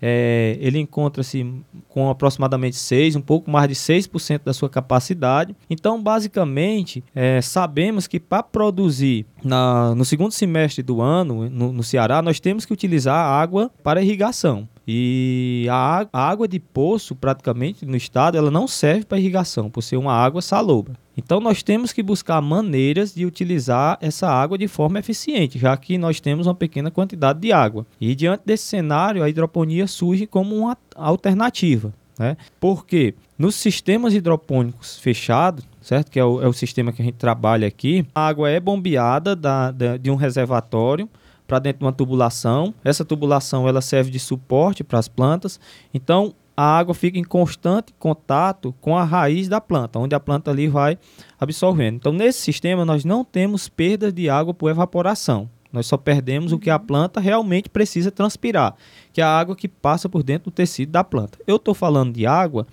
é, 0.01 0.57
ele 0.59 0.79
encontra-se 0.79 1.45
com 1.87 2.09
aproximadamente 2.09 2.75
6, 2.75 3.15
um 3.15 3.21
pouco 3.21 3.49
mais 3.51 3.67
de 3.67 3.75
6% 3.75 4.41
da 4.45 4.53
sua 4.53 4.69
capacidade. 4.69 5.55
Então, 5.69 6.01
basicamente, 6.01 7.03
é, 7.13 7.41
sabemos 7.41 8.07
que 8.07 8.19
para 8.19 8.43
produzir 8.43 9.25
na- 9.43 9.93
no 9.95 10.05
segundo 10.05 10.31
semestre 10.31 10.81
do 10.83 11.01
ano, 11.01 11.49
no, 11.49 11.71
no 11.73 11.83
Ceará, 11.83 12.21
nós 12.21 12.39
temos 12.39 12.65
que 12.65 12.73
utilizar 12.73 13.15
água 13.15 13.71
para 13.83 14.01
irrigação. 14.01 14.67
E 14.91 15.67
a, 15.69 16.07
água 16.11 16.47
de 16.47 16.59
poço, 16.59 17.15
praticamente, 17.15 17.85
no 17.85 17.95
estado, 17.95 18.35
ela 18.35 18.49
não 18.49 18.67
serve 18.67 19.05
para 19.05 19.19
irrigação, 19.19 19.69
por 19.69 19.83
ser 19.83 19.97
uma 19.97 20.13
água 20.13 20.41
salobra. 20.41 20.95
Então, 21.15 21.39
nós 21.39 21.61
temos 21.61 21.93
que 21.93 22.01
buscar 22.01 22.41
maneiras 22.41 23.13
de 23.13 23.23
utilizar 23.23 23.99
essa 24.01 24.27
água 24.27 24.57
de 24.57 24.67
forma 24.67 24.97
eficiente, 24.97 25.59
já 25.59 25.77
que 25.77 25.95
nós 25.95 26.19
temos 26.19 26.47
uma 26.47 26.55
pequena 26.55 26.89
quantidade 26.89 27.39
de 27.39 27.51
água. 27.51 27.85
E 28.01 28.15
diante 28.15 28.41
desse 28.43 28.63
cenário, 28.63 29.21
a 29.21 29.29
hidroponia 29.29 29.85
surge 29.85 30.25
como 30.25 30.55
uma 30.55 30.75
alternativa. 30.95 31.93
Né? 32.17 32.35
Porque 32.59 33.13
nos 33.37 33.55
sistemas 33.55 34.13
hidropônicos 34.15 34.97
fechados, 34.99 35.63
certo? 35.81 36.09
Que 36.11 36.19
é 36.19 36.25
o, 36.25 36.41
é 36.41 36.47
o 36.47 36.51
sistema 36.53 36.91
que 36.91 37.01
a 37.01 37.05
gente 37.05 37.15
trabalha 37.15 37.67
aqui, 37.67 38.05
a 38.13 38.27
água 38.27 38.49
é 38.49 38.59
bombeada 38.59 39.35
da- 39.35 39.71
da- 39.71 39.97
de 39.97 40.09
um 40.11 40.15
reservatório 40.15 41.07
para 41.49 41.57
dentro 41.57 41.79
de 41.79 41.85
uma 41.85 41.91
tubulação. 41.91 42.73
Essa 42.83 43.03
tubulação 43.03 43.67
ela 43.67 43.81
serve 43.81 44.11
de 44.11 44.19
suporte 44.19 44.83
para 44.83 44.99
as 44.99 45.07
plantas. 45.07 45.59
Então 45.91 46.35
a 46.55 46.77
água 46.77 46.93
fica 46.93 47.17
em 47.17 47.23
constante 47.23 47.91
contato 47.97 48.73
com 48.79 48.95
a 48.95 49.03
raiz 49.03 49.49
da 49.49 49.59
planta, 49.59 49.97
onde 49.97 50.13
a 50.13 50.19
planta 50.19 50.51
ali 50.51 50.67
vai 50.67 50.97
absorvendo. 51.39 51.95
Então 51.95 52.13
nesse 52.13 52.39
sistema 52.39 52.85
nós 52.85 53.03
não 53.03 53.25
temos 53.25 53.67
perda 53.67 54.11
de 54.11 54.29
água 54.29 54.53
por 54.53 54.69
evaporação. 54.69 55.49
Nós 55.71 55.87
só 55.87 55.97
perdemos 55.97 56.51
o 56.51 56.59
que 56.59 56.69
a 56.69 56.79
planta 56.79 57.19
realmente 57.19 57.69
precisa 57.69 58.11
transpirar, 58.11 58.75
que 59.11 59.21
é 59.21 59.23
a 59.23 59.39
água 59.39 59.55
que 59.55 59.67
passa 59.67 60.07
por 60.07 60.21
dentro 60.23 60.51
do 60.51 60.53
tecido 60.53 60.91
da 60.91 61.03
planta. 61.03 61.39
Eu 61.47 61.57
estou 61.57 61.73
falando 61.73 62.13
de 62.13 62.25
água, 62.25 62.67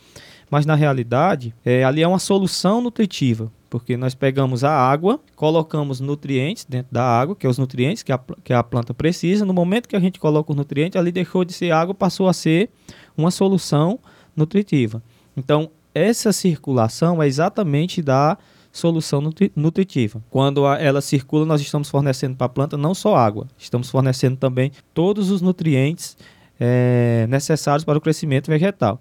mas 0.51 0.67
na 0.67 0.75
realidade 0.75 1.55
é, 1.65 1.85
ali 1.85 2.03
é 2.03 2.09
uma 2.09 2.19
solução 2.19 2.81
nutritiva, 2.81 3.53
porque 3.68 3.96
nós 3.96 4.14
pegamos 4.14 4.62
a 4.64 4.70
água, 4.70 5.20
colocamos 5.35 6.00
nutrientes 6.00 6.64
dentro 6.68 6.92
da 6.92 7.02
água, 7.05 7.35
que 7.37 7.46
é 7.46 7.50
os 7.50 7.59
nutrientes 7.59 8.02
que 8.02 8.12
a, 8.12 8.20
que 8.44 8.52
a 8.52 8.62
planta 8.62 8.94
precisa. 8.94 9.44
No 9.44 9.52
momento 9.52 9.88
que 9.88 9.96
a 9.96 10.00
gente 10.00 10.18
coloca 10.20 10.50
os 10.52 10.57
nutrientes, 10.57 10.98
ali 10.98 11.11
deixou 11.12 11.44
de 11.44 11.52
ser 11.52 11.70
água, 11.72 11.94
passou 11.94 12.29
a 12.29 12.33
ser 12.33 12.70
uma 13.16 13.31
solução 13.31 13.98
nutritiva. 14.37 15.02
Então, 15.37 15.70
essa 15.94 16.33
circulação 16.33 17.22
é 17.22 17.26
exatamente 17.26 18.02
da 18.02 18.37
solução 18.70 19.20
nutri- 19.22 19.50
nutritiva. 19.57 20.22
Quando 20.31 20.66
a- 20.66 20.79
ela 20.79 21.00
circula, 21.00 21.46
nós 21.46 21.61
estamos 21.62 21.88
fornecendo 21.88 22.37
para 22.37 22.44
a 22.46 22.50
planta 22.50 22.76
não 22.76 22.94
só 22.94 23.16
água, 23.16 23.46
estamos 23.57 23.88
fornecendo 23.90 24.37
também 24.37 24.70
todos 24.92 25.31
os 25.31 25.40
nutrientes 25.40 26.16
eh, 26.59 27.26
necessários 27.29 27.85
para 27.85 27.98
o 27.98 28.00
crescimento 28.00 28.48
vegetal. 28.48 28.98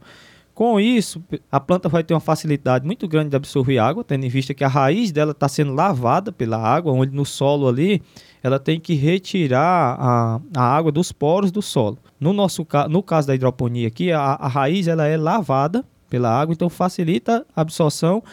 Com 0.56 0.80
isso, 0.80 1.22
a 1.52 1.60
planta 1.60 1.90
vai 1.90 2.02
ter 2.02 2.14
uma 2.14 2.22
facilidade 2.22 2.86
muito 2.86 3.10
grande 3.10 3.30
de 3.32 3.36
absorver 3.36 3.78
água, 3.78 4.06
tendo 4.06 4.26
em 4.26 4.30
vista 4.30 4.54
que 4.54 4.64
a 4.64 4.70
raiz 4.70 5.12
dela 5.12 5.32
está 5.32 5.50
sendo 5.50 5.74
lavada 5.74 6.32
pela 6.32 6.58
água, 6.58 6.94
onde 6.94 7.14
no 7.14 7.26
solo 7.26 7.68
ali 7.68 8.02
ela 8.42 8.58
tem 8.58 8.80
que 8.80 8.94
retirar 8.94 9.98
a, 10.00 10.40
a 10.56 10.64
água 10.64 10.94
dos 10.94 11.12
poros 11.12 11.52
do 11.52 11.62
solo. 11.62 11.98
No, 12.18 12.32
nosso, 12.32 12.66
no 12.90 13.04
caso 13.04 13.28
da 13.28 13.36
hidroponia 13.36 13.90
aqui, 13.90 14.14
a, 14.14 14.22
a 14.22 14.48
raiz 14.48 14.88
ela 14.88 15.06
é 15.06 15.18
lavada 15.18 15.84
pela 16.10 16.30
água, 16.30 16.54
então 16.54 16.70
facilita 16.70 17.46
a 17.54 17.60
absorção. 17.60 18.24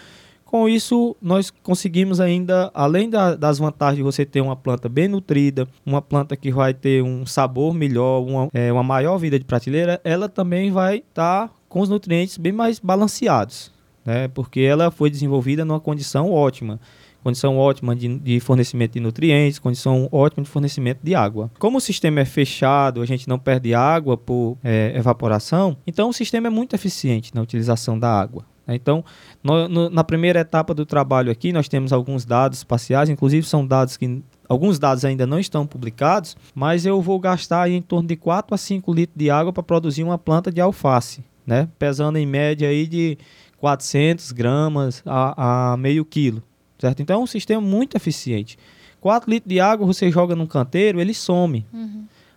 Com 0.45 0.69
isso, 0.69 1.17
nós 1.21 1.51
conseguimos 1.51 2.21
ainda, 2.21 2.71
além 2.75 3.09
da- 3.11 3.35
das 3.35 3.59
vantagens 3.59 3.97
de 3.97 4.03
você 4.03 4.25
ter 4.25 4.43
uma 4.43 4.55
planta 4.55 4.89
bem 4.89 5.09
nutrida, 5.09 5.67
uma 5.85 6.01
planta 6.03 6.37
que 6.37 6.53
vai 6.53 6.73
ter 6.75 7.03
um 7.03 7.27
sabor 7.27 7.75
melhor, 7.75 8.21
uma, 8.21 8.49
é, 8.53 8.71
uma 8.71 8.83
maior 8.83 9.17
vida 9.17 9.39
de 9.39 9.45
prateleira, 9.47 9.99
ela 10.05 10.29
também 10.29 10.71
vai 10.71 10.99
estar 10.99 11.51
com 11.73 11.81
os 11.81 11.89
nutrientes 11.89 12.37
bem 12.37 12.53
mais 12.53 12.79
balanceados, 12.79 13.73
né? 14.05 14.29
porque 14.29 14.61
ela 14.61 14.91
foi 14.91 15.09
desenvolvida 15.11 15.65
numa 15.65 15.81
condição 15.81 16.31
ótima. 16.31 16.79
Condição 17.25 17.57
ótima 17.57 17.95
de, 17.95 18.19
de 18.19 18.41
fornecimento 18.41 18.95
de 18.95 19.01
nutrientes, 19.01 19.61
condição 19.61 20.09
ótima 20.11 20.43
de 20.43 20.51
fornecimento 20.51 20.99
de 21.05 21.15
água. 21.15 21.49
Como 21.59 21.79
o 21.79 21.81
sistema 21.81 22.19
é 22.19 22.25
fechado, 22.25 23.01
a 23.01 23.07
gente 23.07 23.29
não 23.29 23.39
perde 23.39 23.73
água 23.75 24.17
por 24.17 24.59
é, 24.65 24.93
evaporação, 24.97 25.77
então 25.87 26.09
o 26.09 26.13
sistema 26.13 26.49
é 26.49 26.51
muito 26.51 26.75
eficiente 26.75 27.33
na 27.33 27.41
utilização 27.41 27.97
da 27.97 28.11
água. 28.13 28.45
né? 28.67 28.75
Então, 28.75 29.05
no- 29.43 29.69
no- 29.69 29.89
na 29.89 30.03
primeira 30.03 30.41
etapa 30.41 30.75
do 30.75 30.85
trabalho 30.85 31.31
aqui, 31.31 31.53
nós 31.53 31.69
temos 31.69 31.93
alguns 31.93 32.25
dados 32.25 32.59
espaciais, 32.59 33.09
inclusive 33.09 33.47
são 33.47 33.65
dados 33.65 33.97
que 33.97 34.21
alguns 34.49 34.81
dados 34.81 35.05
ainda 35.05 35.25
não 35.25 35.39
estão 35.39 35.65
publicados, 35.65 36.37
mas 36.55 36.85
eu 36.85 37.01
vou 37.01 37.21
gastar 37.21 37.71
em 37.71 37.81
torno 37.81 38.09
de 38.09 38.17
4 38.17 38.53
a 38.53 38.59
5 38.59 38.93
litros 38.93 39.17
de 39.17 39.31
água 39.31 39.53
para 39.53 39.63
produzir 39.63 40.03
uma 40.03 40.19
planta 40.19 40.51
de 40.51 40.61
alface, 40.61 41.23
né? 41.47 41.69
pesando 41.79 42.19
em 42.19 42.27
média 42.27 42.69
aí 42.69 42.87
de 42.87 43.19
400 43.59 44.33
gramas 44.33 45.03
a, 45.07 45.73
a 45.73 45.77
meio 45.77 46.05
quilo, 46.05 46.43
certo? 46.79 47.01
Então 47.01 47.21
é 47.21 47.23
um 47.23 47.27
sistema 47.27 47.61
muito 47.61 47.97
eficiente. 47.97 48.59
4 49.01 49.31
litros 49.31 49.49
de 49.49 49.61
água 49.61 49.87
você 49.87 50.11
joga 50.11 50.37
num 50.37 50.47
canteiro, 50.47 51.01
ele 51.01 51.15
some 51.15 51.67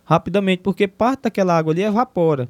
rapidamente, 0.06 0.62
porque 0.62 0.86
parte 0.86 1.22
daquela 1.24 1.58
água 1.58 1.72
ali 1.72 1.82
evapora. 1.82 2.48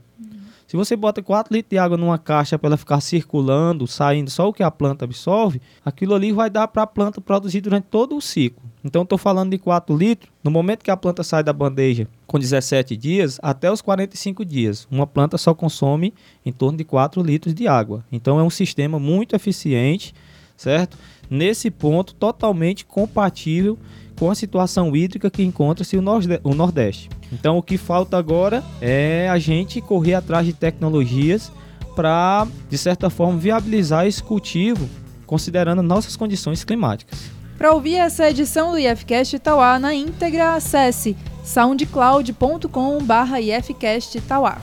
Se 0.66 0.76
você 0.76 0.94
bota 0.96 1.22
4 1.22 1.54
litros 1.54 1.70
de 1.70 1.78
água 1.78 1.96
numa 1.96 2.18
caixa 2.18 2.58
para 2.58 2.68
ela 2.68 2.76
ficar 2.76 3.00
circulando, 3.00 3.86
saindo 3.86 4.30
só 4.30 4.48
o 4.48 4.52
que 4.52 4.62
a 4.62 4.70
planta 4.70 5.04
absorve, 5.04 5.60
aquilo 5.84 6.14
ali 6.14 6.32
vai 6.32 6.50
dar 6.50 6.68
para 6.68 6.82
a 6.82 6.86
planta 6.86 7.20
produzir 7.20 7.60
durante 7.60 7.84
todo 7.84 8.16
o 8.16 8.20
ciclo. 8.20 8.62
Então, 8.84 9.02
estou 9.02 9.16
falando 9.16 9.52
de 9.52 9.58
4 9.58 9.96
litros. 9.96 10.30
No 10.42 10.50
momento 10.50 10.82
que 10.82 10.90
a 10.90 10.96
planta 10.96 11.22
sai 11.22 11.42
da 11.42 11.52
bandeja 11.52 12.08
com 12.36 12.40
17 12.40 12.94
dias, 12.98 13.38
até 13.42 13.72
os 13.72 13.80
45 13.80 14.44
dias, 14.44 14.86
uma 14.90 15.06
planta 15.06 15.38
só 15.38 15.54
consome 15.54 16.12
em 16.44 16.52
torno 16.52 16.76
de 16.76 16.84
4 16.84 17.22
litros 17.22 17.54
de 17.54 17.66
água. 17.66 18.04
Então, 18.12 18.38
é 18.38 18.42
um 18.42 18.50
sistema 18.50 18.98
muito 18.98 19.34
eficiente, 19.34 20.14
certo? 20.54 20.98
Nesse 21.30 21.70
ponto, 21.70 22.14
totalmente 22.14 22.84
compatível 22.84 23.78
com 24.18 24.30
a 24.30 24.34
situação 24.34 24.94
hídrica 24.94 25.30
que 25.30 25.42
encontra-se 25.42 25.96
o 25.96 26.02
Norde- 26.02 26.40
o 26.44 26.54
Nordeste. 26.54 27.08
Então, 27.32 27.56
o 27.56 27.62
que 27.62 27.78
falta 27.78 28.18
agora 28.18 28.62
é 28.82 29.28
a 29.30 29.38
gente 29.38 29.80
correr 29.80 30.14
atrás 30.14 30.44
de 30.44 30.52
tecnologias 30.52 31.50
para, 31.94 32.46
de 32.68 32.76
certa 32.76 33.08
forma, 33.08 33.38
viabilizar 33.38 34.06
esse 34.06 34.22
cultivo, 34.22 34.86
considerando 35.26 35.82
nossas 35.82 36.16
condições 36.16 36.64
climáticas. 36.64 37.30
Para 37.56 37.72
ouvir 37.72 37.94
essa 37.94 38.28
edição 38.28 38.72
do 38.72 38.78
IFCast 38.78 39.38
Tauá 39.38 39.78
na 39.78 39.94
íntegra, 39.94 40.54
acesse 40.54 41.16
soundcloud.com.br 41.46 43.38
IFCast 43.40 44.20
Tauá. 44.22 44.58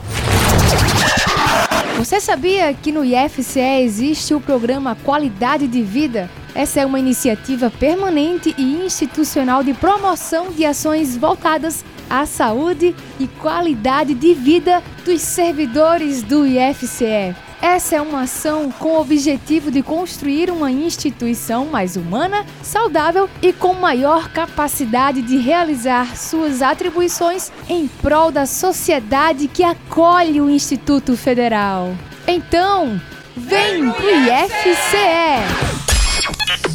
Você 1.96 2.20
sabia 2.20 2.74
que 2.74 2.92
no 2.92 3.04
IFCE 3.04 3.82
existe 3.82 4.34
o 4.34 4.40
programa 4.40 4.96
Qualidade 4.96 5.66
de 5.66 5.82
Vida? 5.82 6.28
Essa 6.54 6.80
é 6.80 6.86
uma 6.86 7.00
iniciativa 7.00 7.70
permanente 7.70 8.54
e 8.58 8.84
institucional 8.84 9.64
de 9.64 9.72
promoção 9.74 10.52
de 10.52 10.64
ações 10.64 11.16
voltadas 11.16 11.84
à 12.08 12.26
saúde 12.26 12.94
e 13.18 13.26
qualidade 13.26 14.14
de 14.14 14.34
vida 14.34 14.82
dos 15.04 15.20
servidores 15.22 16.22
do 16.22 16.46
IFCE. 16.46 17.34
Essa 17.64 17.96
é 17.96 18.00
uma 18.02 18.24
ação 18.24 18.70
com 18.70 18.90
o 18.90 19.00
objetivo 19.00 19.70
de 19.70 19.82
construir 19.82 20.50
uma 20.50 20.70
instituição 20.70 21.64
mais 21.64 21.96
humana, 21.96 22.44
saudável 22.62 23.26
e 23.40 23.54
com 23.54 23.72
maior 23.72 24.28
capacidade 24.28 25.22
de 25.22 25.38
realizar 25.38 26.14
suas 26.14 26.60
atribuições 26.60 27.50
em 27.66 27.88
prol 27.88 28.30
da 28.30 28.44
sociedade 28.44 29.48
que 29.48 29.64
acolhe 29.64 30.42
o 30.42 30.50
Instituto 30.50 31.16
Federal. 31.16 31.96
Então, 32.28 33.00
vem 33.34 33.90
pro 33.92 34.10
IFCE! 34.10 35.40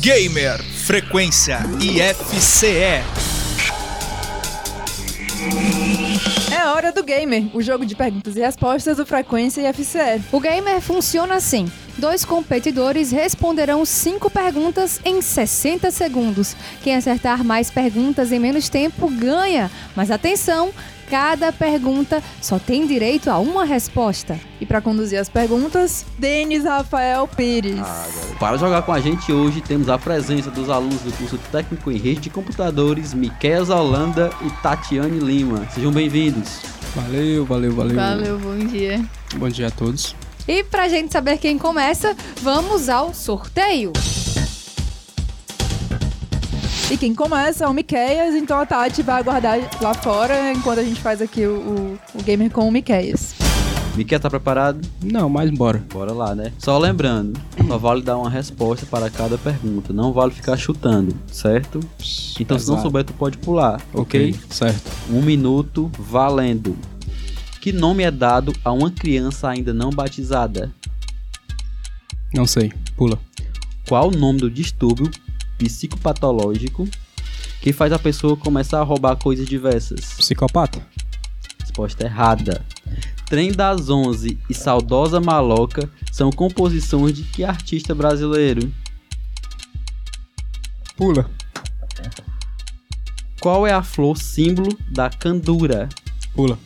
Gamer 0.02 0.60
Frequência 0.64 1.60
IFCE. 1.80 3.39
É 6.52 6.66
hora 6.66 6.92
do 6.92 7.04
Gamer, 7.04 7.46
o 7.54 7.62
jogo 7.62 7.86
de 7.86 7.96
perguntas 7.96 8.36
e 8.36 8.40
respostas 8.40 8.98
do 8.98 9.06
Frequência 9.06 9.70
IFCE. 9.70 10.22
O 10.32 10.40
gamer 10.40 10.82
funciona 10.82 11.36
assim. 11.36 11.72
dois 11.98 12.26
competidores 12.26 13.12
responderão 13.12 13.86
cinco 13.86 14.30
perguntas 14.30 15.00
em 15.04 15.22
60 15.22 15.92
segundos. 15.92 16.56
Quem 16.82 16.96
acertar 16.96 17.44
mais 17.44 17.70
perguntas 17.70 18.32
em 18.32 18.40
menos 18.40 18.70
tempo 18.70 19.10
ganha. 19.10 19.70
Mas 19.96 20.10
atenção, 20.12 20.72
cada 21.10 21.52
pergunta 21.52 22.22
só 22.42 22.60
tem 22.60 22.86
direito 22.86 23.30
a 23.30 23.40
uma 23.40 23.66
resposta. 23.66 24.40
E 24.62 24.66
para 24.66 24.82
conduzir 24.82 25.20
as 25.20 25.28
perguntas, 25.28 26.06
Denis 26.18 26.64
Rafael 26.64 27.28
Pires. 27.28 27.80
Para 28.40 28.58
jogar 28.58 28.84
com 28.84 28.92
a 28.92 29.00
gente 29.00 29.32
hoje, 29.32 29.62
temos 29.62 29.90
a 29.90 29.98
presença 29.98 30.52
dos 30.52 30.70
alunos 30.70 31.02
do 31.02 31.12
curso 31.18 31.38
técnico 31.52 31.92
em 31.92 31.98
rede 31.98 32.22
de 32.22 32.30
computadores, 32.30 33.14
Miquel 33.14 33.70
Holanda 33.70 34.30
e 34.42 34.50
Tatiane 34.62 35.20
Lima. 35.20 35.68
Sejam 35.74 35.92
bem-vindos. 35.92 36.62
Valeu, 36.96 37.46
valeu, 37.46 37.74
valeu. 37.74 37.96
Valeu, 37.96 38.40
bom 38.40 38.58
dia. 38.58 39.04
Bom 39.36 39.50
dia 39.50 39.68
a 39.68 39.72
todos. 39.72 40.16
E 40.48 40.64
pra 40.64 40.88
gente 40.88 41.12
saber 41.12 41.38
quem 41.38 41.58
começa, 41.58 42.16
vamos 42.42 42.90
ao 42.90 43.14
sorteio. 43.14 43.94
E 46.92 46.98
quem 46.98 47.14
começa 47.14 47.66
é 47.66 47.68
o 47.68 47.74
Miqueias, 47.74 48.34
então 48.34 48.60
a 48.60 48.66
Tati 48.66 49.04
vai 49.04 49.20
aguardar 49.20 49.60
lá 49.80 49.94
fora 49.94 50.52
enquanto 50.52 50.80
a 50.80 50.84
gente 50.84 51.00
faz 51.00 51.22
aqui 51.22 51.46
o, 51.46 51.60
o, 51.60 52.00
o 52.16 52.24
gamer 52.24 52.50
com 52.50 52.68
o 52.68 52.72
Miqueias. 52.72 53.36
Miquel, 53.96 54.20
tá 54.20 54.28
preparado? 54.28 54.82
Não, 55.04 55.30
mas 55.30 55.52
bora. 55.52 55.84
Bora 55.94 56.12
lá, 56.12 56.34
né? 56.34 56.52
Só 56.58 56.80
lembrando, 56.80 57.40
só 57.68 57.78
vale 57.78 58.02
dar 58.02 58.18
uma 58.18 58.30
resposta 58.30 58.88
para 58.88 59.08
cada 59.08 59.38
pergunta. 59.38 59.94
Não 59.94 60.12
vale 60.12 60.32
ficar 60.32 60.58
chutando, 60.58 61.16
certo? 61.32 61.80
Então, 62.40 62.58
se 62.58 62.68
não 62.68 62.82
souber, 62.82 63.04
tu 63.04 63.14
pode 63.14 63.38
pular, 63.38 63.80
ok? 63.94 64.36
Certo. 64.50 64.90
Um 65.12 65.22
minuto 65.22 65.92
valendo. 66.00 66.76
Que 67.62 67.72
nome 67.72 68.02
é 68.02 68.10
dado 68.10 68.52
a 68.66 68.72
uma 68.72 68.90
criança 68.90 69.48
ainda 69.48 69.76
não 69.76 69.92
batizada? 69.92 70.74
Não 72.34 72.48
sei. 72.48 72.74
Pula. 72.98 73.20
Qual 73.88 74.08
o 74.08 74.18
nome 74.18 74.40
do 74.40 74.50
distúrbio 74.50 75.12
psicopatológico 75.60 76.88
que 77.62 77.74
faz 77.74 77.92
a 77.92 78.00
pessoa 78.00 78.38
começar 78.38 78.80
a 78.80 78.84
roubar 78.84 79.18
coisas 79.18 79.48
diversas? 79.48 80.14
Psicopata. 80.14 80.82
Resposta 81.60 82.06
errada. 82.06 82.66
Trem 83.26 83.52
das 83.52 83.90
Onze 83.90 84.40
e 84.50 84.54
Saudosa 84.54 85.20
Maloca 85.20 85.90
são 86.12 86.32
composições 86.32 87.14
de 87.14 87.24
que 87.24 87.44
artista 87.44 87.94
brasileiro? 87.94 88.74
Pula. 90.96 91.30
Qual 93.40 93.68
é 93.68 93.72
a 93.72 93.84
flor 93.84 94.18
símbolo 94.18 94.76
da 94.90 95.10
candura? 95.10 95.88
Pula. 96.34 96.58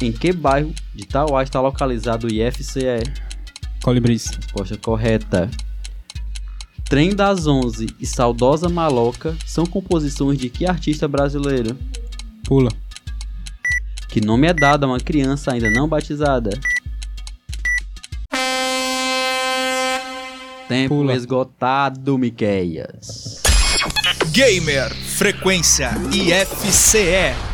Em 0.00 0.12
que 0.12 0.32
bairro 0.32 0.74
de 0.94 1.06
Tauá 1.06 1.42
está 1.42 1.60
localizado 1.60 2.26
o 2.26 2.30
IFCE? 2.30 3.02
Colibris. 3.82 4.26
Resposta 4.26 4.76
correta. 4.76 5.50
Trem 6.90 7.14
das 7.14 7.46
Onze 7.46 7.86
e 8.00 8.04
Saudosa 8.04 8.68
Maloca 8.68 9.36
são 9.46 9.64
composições 9.64 10.36
de 10.36 10.50
que 10.50 10.66
artista 10.66 11.06
brasileiro? 11.06 11.78
Pula. 12.42 12.72
Que 14.08 14.20
nome 14.20 14.48
é 14.48 14.52
dado 14.52 14.82
a 14.82 14.86
uma 14.88 14.98
criança 14.98 15.52
ainda 15.52 15.70
não 15.70 15.86
batizada? 15.86 16.50
Tempo 20.68 20.96
Pula. 20.96 21.14
esgotado, 21.14 22.18
Miqueias. 22.18 23.40
Gamer 24.32 24.92
Frequência 24.92 25.92
IFCE. 26.12 27.49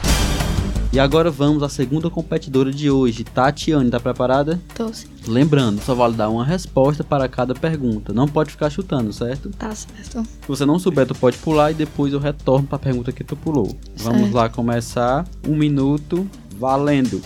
E 0.96 0.98
agora 0.98 1.30
vamos 1.30 1.62
à 1.62 1.68
segunda 1.68 2.09
competidora 2.09 2.72
de 2.72 2.90
hoje. 2.90 3.22
Tatiane, 3.22 3.90
tá 3.90 4.00
preparada? 4.00 4.59
Tô 4.74 4.90
sim. 4.94 5.06
Lembrando, 5.28 5.78
só 5.82 5.94
vale 5.94 6.14
dar 6.14 6.30
uma 6.30 6.42
resposta 6.42 7.04
para 7.04 7.28
cada 7.28 7.54
pergunta. 7.54 8.14
Não 8.14 8.26
pode 8.26 8.52
ficar 8.52 8.70
chutando, 8.70 9.12
certo? 9.12 9.50
Tá 9.50 9.74
certo. 9.74 10.24
Se 10.24 10.48
você 10.48 10.64
não 10.64 10.78
souber, 10.78 11.06
tu 11.06 11.14
pode 11.14 11.37
pular 11.37 11.70
e 11.70 11.74
depois 11.74 12.14
eu 12.14 12.18
retorno 12.18 12.66
para 12.66 12.76
a 12.76 12.78
pergunta 12.78 13.12
que 13.12 13.22
tu 13.22 13.37
pulou. 13.37 13.78
Vamos 13.98 14.22
Certo. 14.22 14.35
lá 14.35 14.48
começar. 14.48 15.28
Um 15.46 15.54
minuto, 15.54 16.26
valendo. 16.59 17.20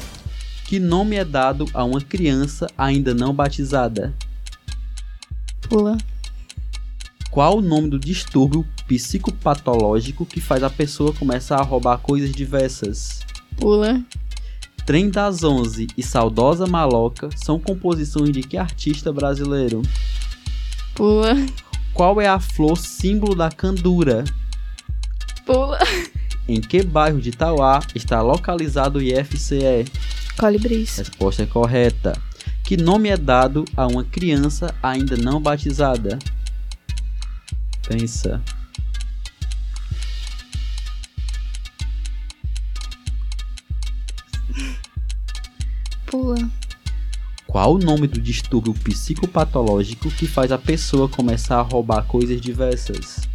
Que 0.66 0.80
nome 0.80 1.14
é 1.14 1.24
dado 1.24 1.64
a 1.72 1.84
uma 1.84 2.00
criança 2.00 2.66
ainda 2.76 3.14
não 3.14 3.32
batizada? 3.32 4.12
Pula. 5.68 5.96
Qual 7.30 7.58
o 7.58 7.62
nome 7.62 7.88
do 7.88 8.00
distúrbio 8.00 8.66
psicopatológico 8.88 10.26
que 10.26 10.40
faz 10.40 10.64
a 10.64 10.70
pessoa 10.70 11.12
começar 11.12 11.60
a 11.60 11.62
roubar 11.62 11.98
coisas 11.98 12.32
diversas? 12.32 13.29
Pula. 13.56 14.02
Trem 14.86 15.10
das 15.10 15.44
Onze 15.44 15.86
e 15.96 16.02
Saudosa 16.02 16.66
Maloca 16.66 17.28
são 17.36 17.58
composições 17.58 18.32
de 18.32 18.42
que 18.42 18.56
artista 18.56 19.12
brasileiro? 19.12 19.82
Pula. 20.94 21.34
Qual 21.92 22.20
é 22.20 22.26
a 22.26 22.40
flor 22.40 22.76
símbolo 22.76 23.34
da 23.34 23.50
candura? 23.50 24.24
Pula. 25.44 25.78
Em 26.48 26.60
que 26.60 26.82
bairro 26.82 27.20
de 27.20 27.30
Tauá 27.30 27.80
está 27.94 28.20
localizado 28.20 28.98
o 28.98 29.02
IFCE? 29.02 29.84
Colibris. 30.38 30.98
Resposta 30.98 31.42
é 31.42 31.46
correta. 31.46 32.20
Que 32.64 32.76
nome 32.76 33.08
é 33.08 33.16
dado 33.16 33.64
a 33.76 33.86
uma 33.86 34.04
criança 34.04 34.74
ainda 34.82 35.16
não 35.16 35.40
batizada? 35.40 36.18
Pensa. 37.86 38.42
Pula. 46.10 46.50
Qual 47.46 47.74
o 47.74 47.78
nome 47.78 48.08
do 48.08 48.20
distúrbio 48.20 48.74
psicopatológico 48.74 50.10
que 50.10 50.26
faz 50.26 50.50
a 50.50 50.58
pessoa 50.58 51.08
começar 51.08 51.58
a 51.58 51.62
roubar 51.62 52.04
coisas 52.04 52.40
diversas? 52.40 53.29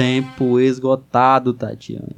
Tempo 0.00 0.58
esgotado, 0.58 1.52
Tatiane. 1.52 2.16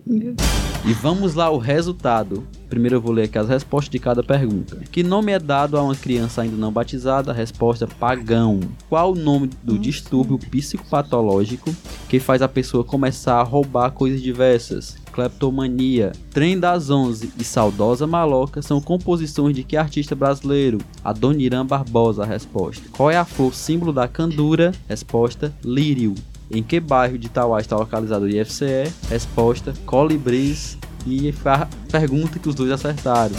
E 0.86 0.92
vamos 0.92 1.34
lá 1.34 1.50
o 1.50 1.58
resultado. 1.58 2.46
Primeiro 2.68 2.94
eu 2.94 3.00
vou 3.00 3.10
ler 3.10 3.24
aqui 3.24 3.36
as 3.36 3.48
respostas 3.48 3.90
de 3.90 3.98
cada 3.98 4.22
pergunta. 4.22 4.76
Que 4.92 5.02
nome 5.02 5.32
é 5.32 5.38
dado 5.40 5.76
a 5.76 5.82
uma 5.82 5.96
criança 5.96 6.42
ainda 6.42 6.56
não 6.56 6.70
batizada? 6.70 7.32
Resposta 7.32 7.88
pagão. 7.88 8.60
Qual 8.88 9.10
o 9.10 9.16
nome 9.16 9.50
do 9.64 9.76
distúrbio 9.76 10.38
psicopatológico 10.38 11.74
que 12.08 12.20
faz 12.20 12.40
a 12.40 12.46
pessoa 12.46 12.84
começar 12.84 13.40
a 13.40 13.42
roubar 13.42 13.90
coisas 13.90 14.22
diversas? 14.22 14.96
Cleptomania. 15.12 16.12
Trem 16.30 16.60
das 16.60 16.88
Onze 16.88 17.32
e 17.36 17.42
Saudosa 17.42 18.06
Maloca 18.06 18.62
são 18.62 18.80
composições 18.80 19.56
de 19.56 19.64
que 19.64 19.76
artista 19.76 20.14
brasileiro? 20.14 20.78
Adoniran 21.02 21.66
Barbosa, 21.66 22.24
resposta. 22.24 22.84
Qual 22.92 23.10
é 23.10 23.16
a 23.16 23.24
flor 23.24 23.52
símbolo 23.52 23.92
da 23.92 24.06
candura? 24.06 24.70
Resposta, 24.88 25.52
lírio. 25.64 26.14
Em 26.52 26.62
que 26.62 26.78
bairro 26.78 27.16
de 27.16 27.30
Tauá 27.30 27.60
está 27.60 27.76
localizado 27.76 28.26
o 28.26 28.28
IFCE? 28.28 28.92
Resposta: 29.08 29.72
Colibris. 29.86 30.76
E 31.06 31.34
a 31.44 31.66
pergunta 31.90 32.38
que 32.38 32.48
os 32.48 32.54
dois 32.54 32.70
acertaram. 32.70 33.34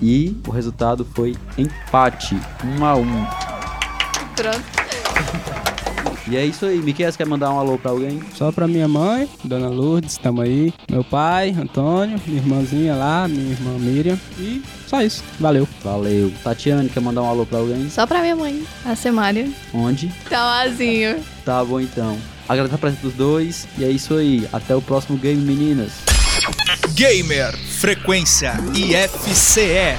E 0.00 0.36
o 0.46 0.50
resultado 0.50 1.04
foi 1.04 1.36
empate, 1.56 2.36
1 2.64 2.84
a 2.84 2.96
1 2.96 3.26
Pronto. 4.34 4.76
E 6.28 6.36
é 6.36 6.44
isso 6.44 6.66
aí. 6.66 6.78
Miquel, 6.78 7.12
quer 7.12 7.26
mandar 7.26 7.52
um 7.52 7.58
alô 7.58 7.78
pra 7.78 7.92
alguém? 7.92 8.20
Só 8.34 8.50
pra 8.50 8.66
minha 8.66 8.88
mãe, 8.88 9.28
Dona 9.44 9.68
Lourdes, 9.68 10.18
tamo 10.18 10.40
aí. 10.40 10.74
Meu 10.90 11.04
pai, 11.04 11.50
Antônio, 11.50 12.20
minha 12.26 12.40
irmãzinha 12.40 12.96
lá, 12.96 13.28
minha 13.28 13.52
irmã 13.52 13.78
Miriam. 13.78 14.18
E 14.38 14.60
só 14.88 15.00
isso. 15.02 15.22
Valeu. 15.38 15.68
Valeu. 15.84 16.32
Tatiane, 16.42 16.88
quer 16.88 17.00
mandar 17.00 17.22
um 17.22 17.28
alô 17.28 17.46
pra 17.46 17.58
alguém? 17.58 17.88
Só 17.88 18.06
pra 18.06 18.20
minha 18.20 18.34
mãe, 18.34 18.64
a 18.84 18.96
Semária. 18.96 19.48
Onde? 19.72 20.12
Tauazinho. 20.28 21.22
Tá 21.44 21.64
bom 21.64 21.80
então. 21.80 22.18
Agradeço 22.48 22.74
a 22.74 22.78
presença 22.78 23.02
dos 23.02 23.14
dois. 23.14 23.66
E 23.78 23.84
é 23.84 23.90
isso 23.90 24.14
aí. 24.14 24.48
Até 24.52 24.74
o 24.74 24.82
próximo 24.82 25.18
game, 25.18 25.42
meninas. 25.42 25.92
Gamer 26.94 27.56
Frequência 27.56 28.54
IFCE. 28.74 29.96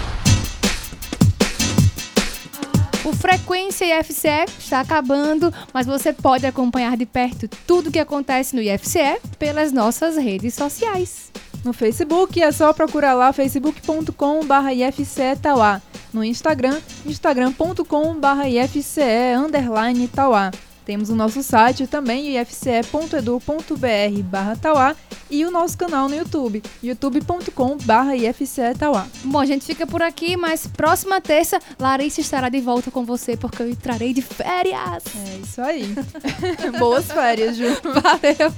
O 3.06 3.14
Frequência 3.14 4.00
IFCE 4.00 4.46
está 4.60 4.82
acabando, 4.82 5.54
mas 5.74 5.86
você 5.86 6.12
pode 6.12 6.46
acompanhar 6.46 6.98
de 6.98 7.06
perto 7.06 7.48
tudo 7.66 7.88
o 7.88 7.92
que 7.92 8.00
acontece 8.00 8.56
no 8.56 8.62
IFCE 8.62 9.20
pelas 9.40 9.72
nossas 9.72 10.18
redes 10.18 10.54
sociais. 10.54 11.32
No 11.64 11.74
Facebook 11.74 12.42
é 12.42 12.52
só 12.52 12.74
procurar 12.74 13.14
lá 13.14 13.32
facebook.com.br 13.32 14.72
ifcetauá. 14.72 15.82
No 16.14 16.24
Instagram, 16.24 16.80
instagram.com.br 17.06 18.48
ifce 18.48 19.02
underline 19.38 20.08
tauá. 20.08 20.52
Temos 20.88 21.10
o 21.10 21.16
nosso 21.16 21.44
site 21.44 21.86
também, 21.86 22.40
ifce.edu.br 22.40 24.24
barra 24.24 24.56
tauá 24.56 24.96
e 25.30 25.44
o 25.44 25.52
nosso 25.52 25.78
canal 25.78 26.08
no 26.08 26.16
YouTube, 26.16 26.64
youtube.com 26.82 27.78
barra 27.84 28.16
ifcetauá. 28.16 29.06
Bom, 29.26 29.38
a 29.38 29.46
gente 29.46 29.66
fica 29.66 29.86
por 29.86 30.02
aqui, 30.02 30.38
mas 30.38 30.66
próxima 30.66 31.20
terça, 31.20 31.60
Larissa 31.78 32.22
estará 32.22 32.48
de 32.48 32.62
volta 32.62 32.90
com 32.90 33.04
você 33.04 33.36
porque 33.36 33.64
eu 33.64 33.70
entrarei 33.70 34.14
de 34.14 34.22
férias. 34.22 35.04
É 35.14 35.40
isso 35.44 35.62
aí. 35.62 35.94
Boas 36.80 37.08
férias, 37.08 37.58
Ju. 37.58 37.66
Valeu. 37.84 38.54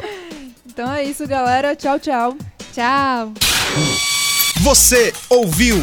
Então 0.68 0.94
é 0.94 1.04
isso, 1.04 1.28
galera. 1.28 1.76
Tchau, 1.76 1.98
tchau. 1.98 2.38
Tchau. 2.72 3.34
Você 4.62 5.12
ouviu 5.32 5.78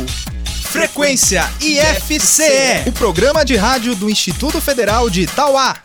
Frequência 0.70 1.42
IFCE, 1.61 2.88
o 2.88 2.92
programa 2.92 3.44
de 3.44 3.56
rádio 3.56 3.96
do 3.96 4.09
Instituto 4.09 4.61
Federal 4.61 5.11
de 5.11 5.22
Itauá. 5.22 5.76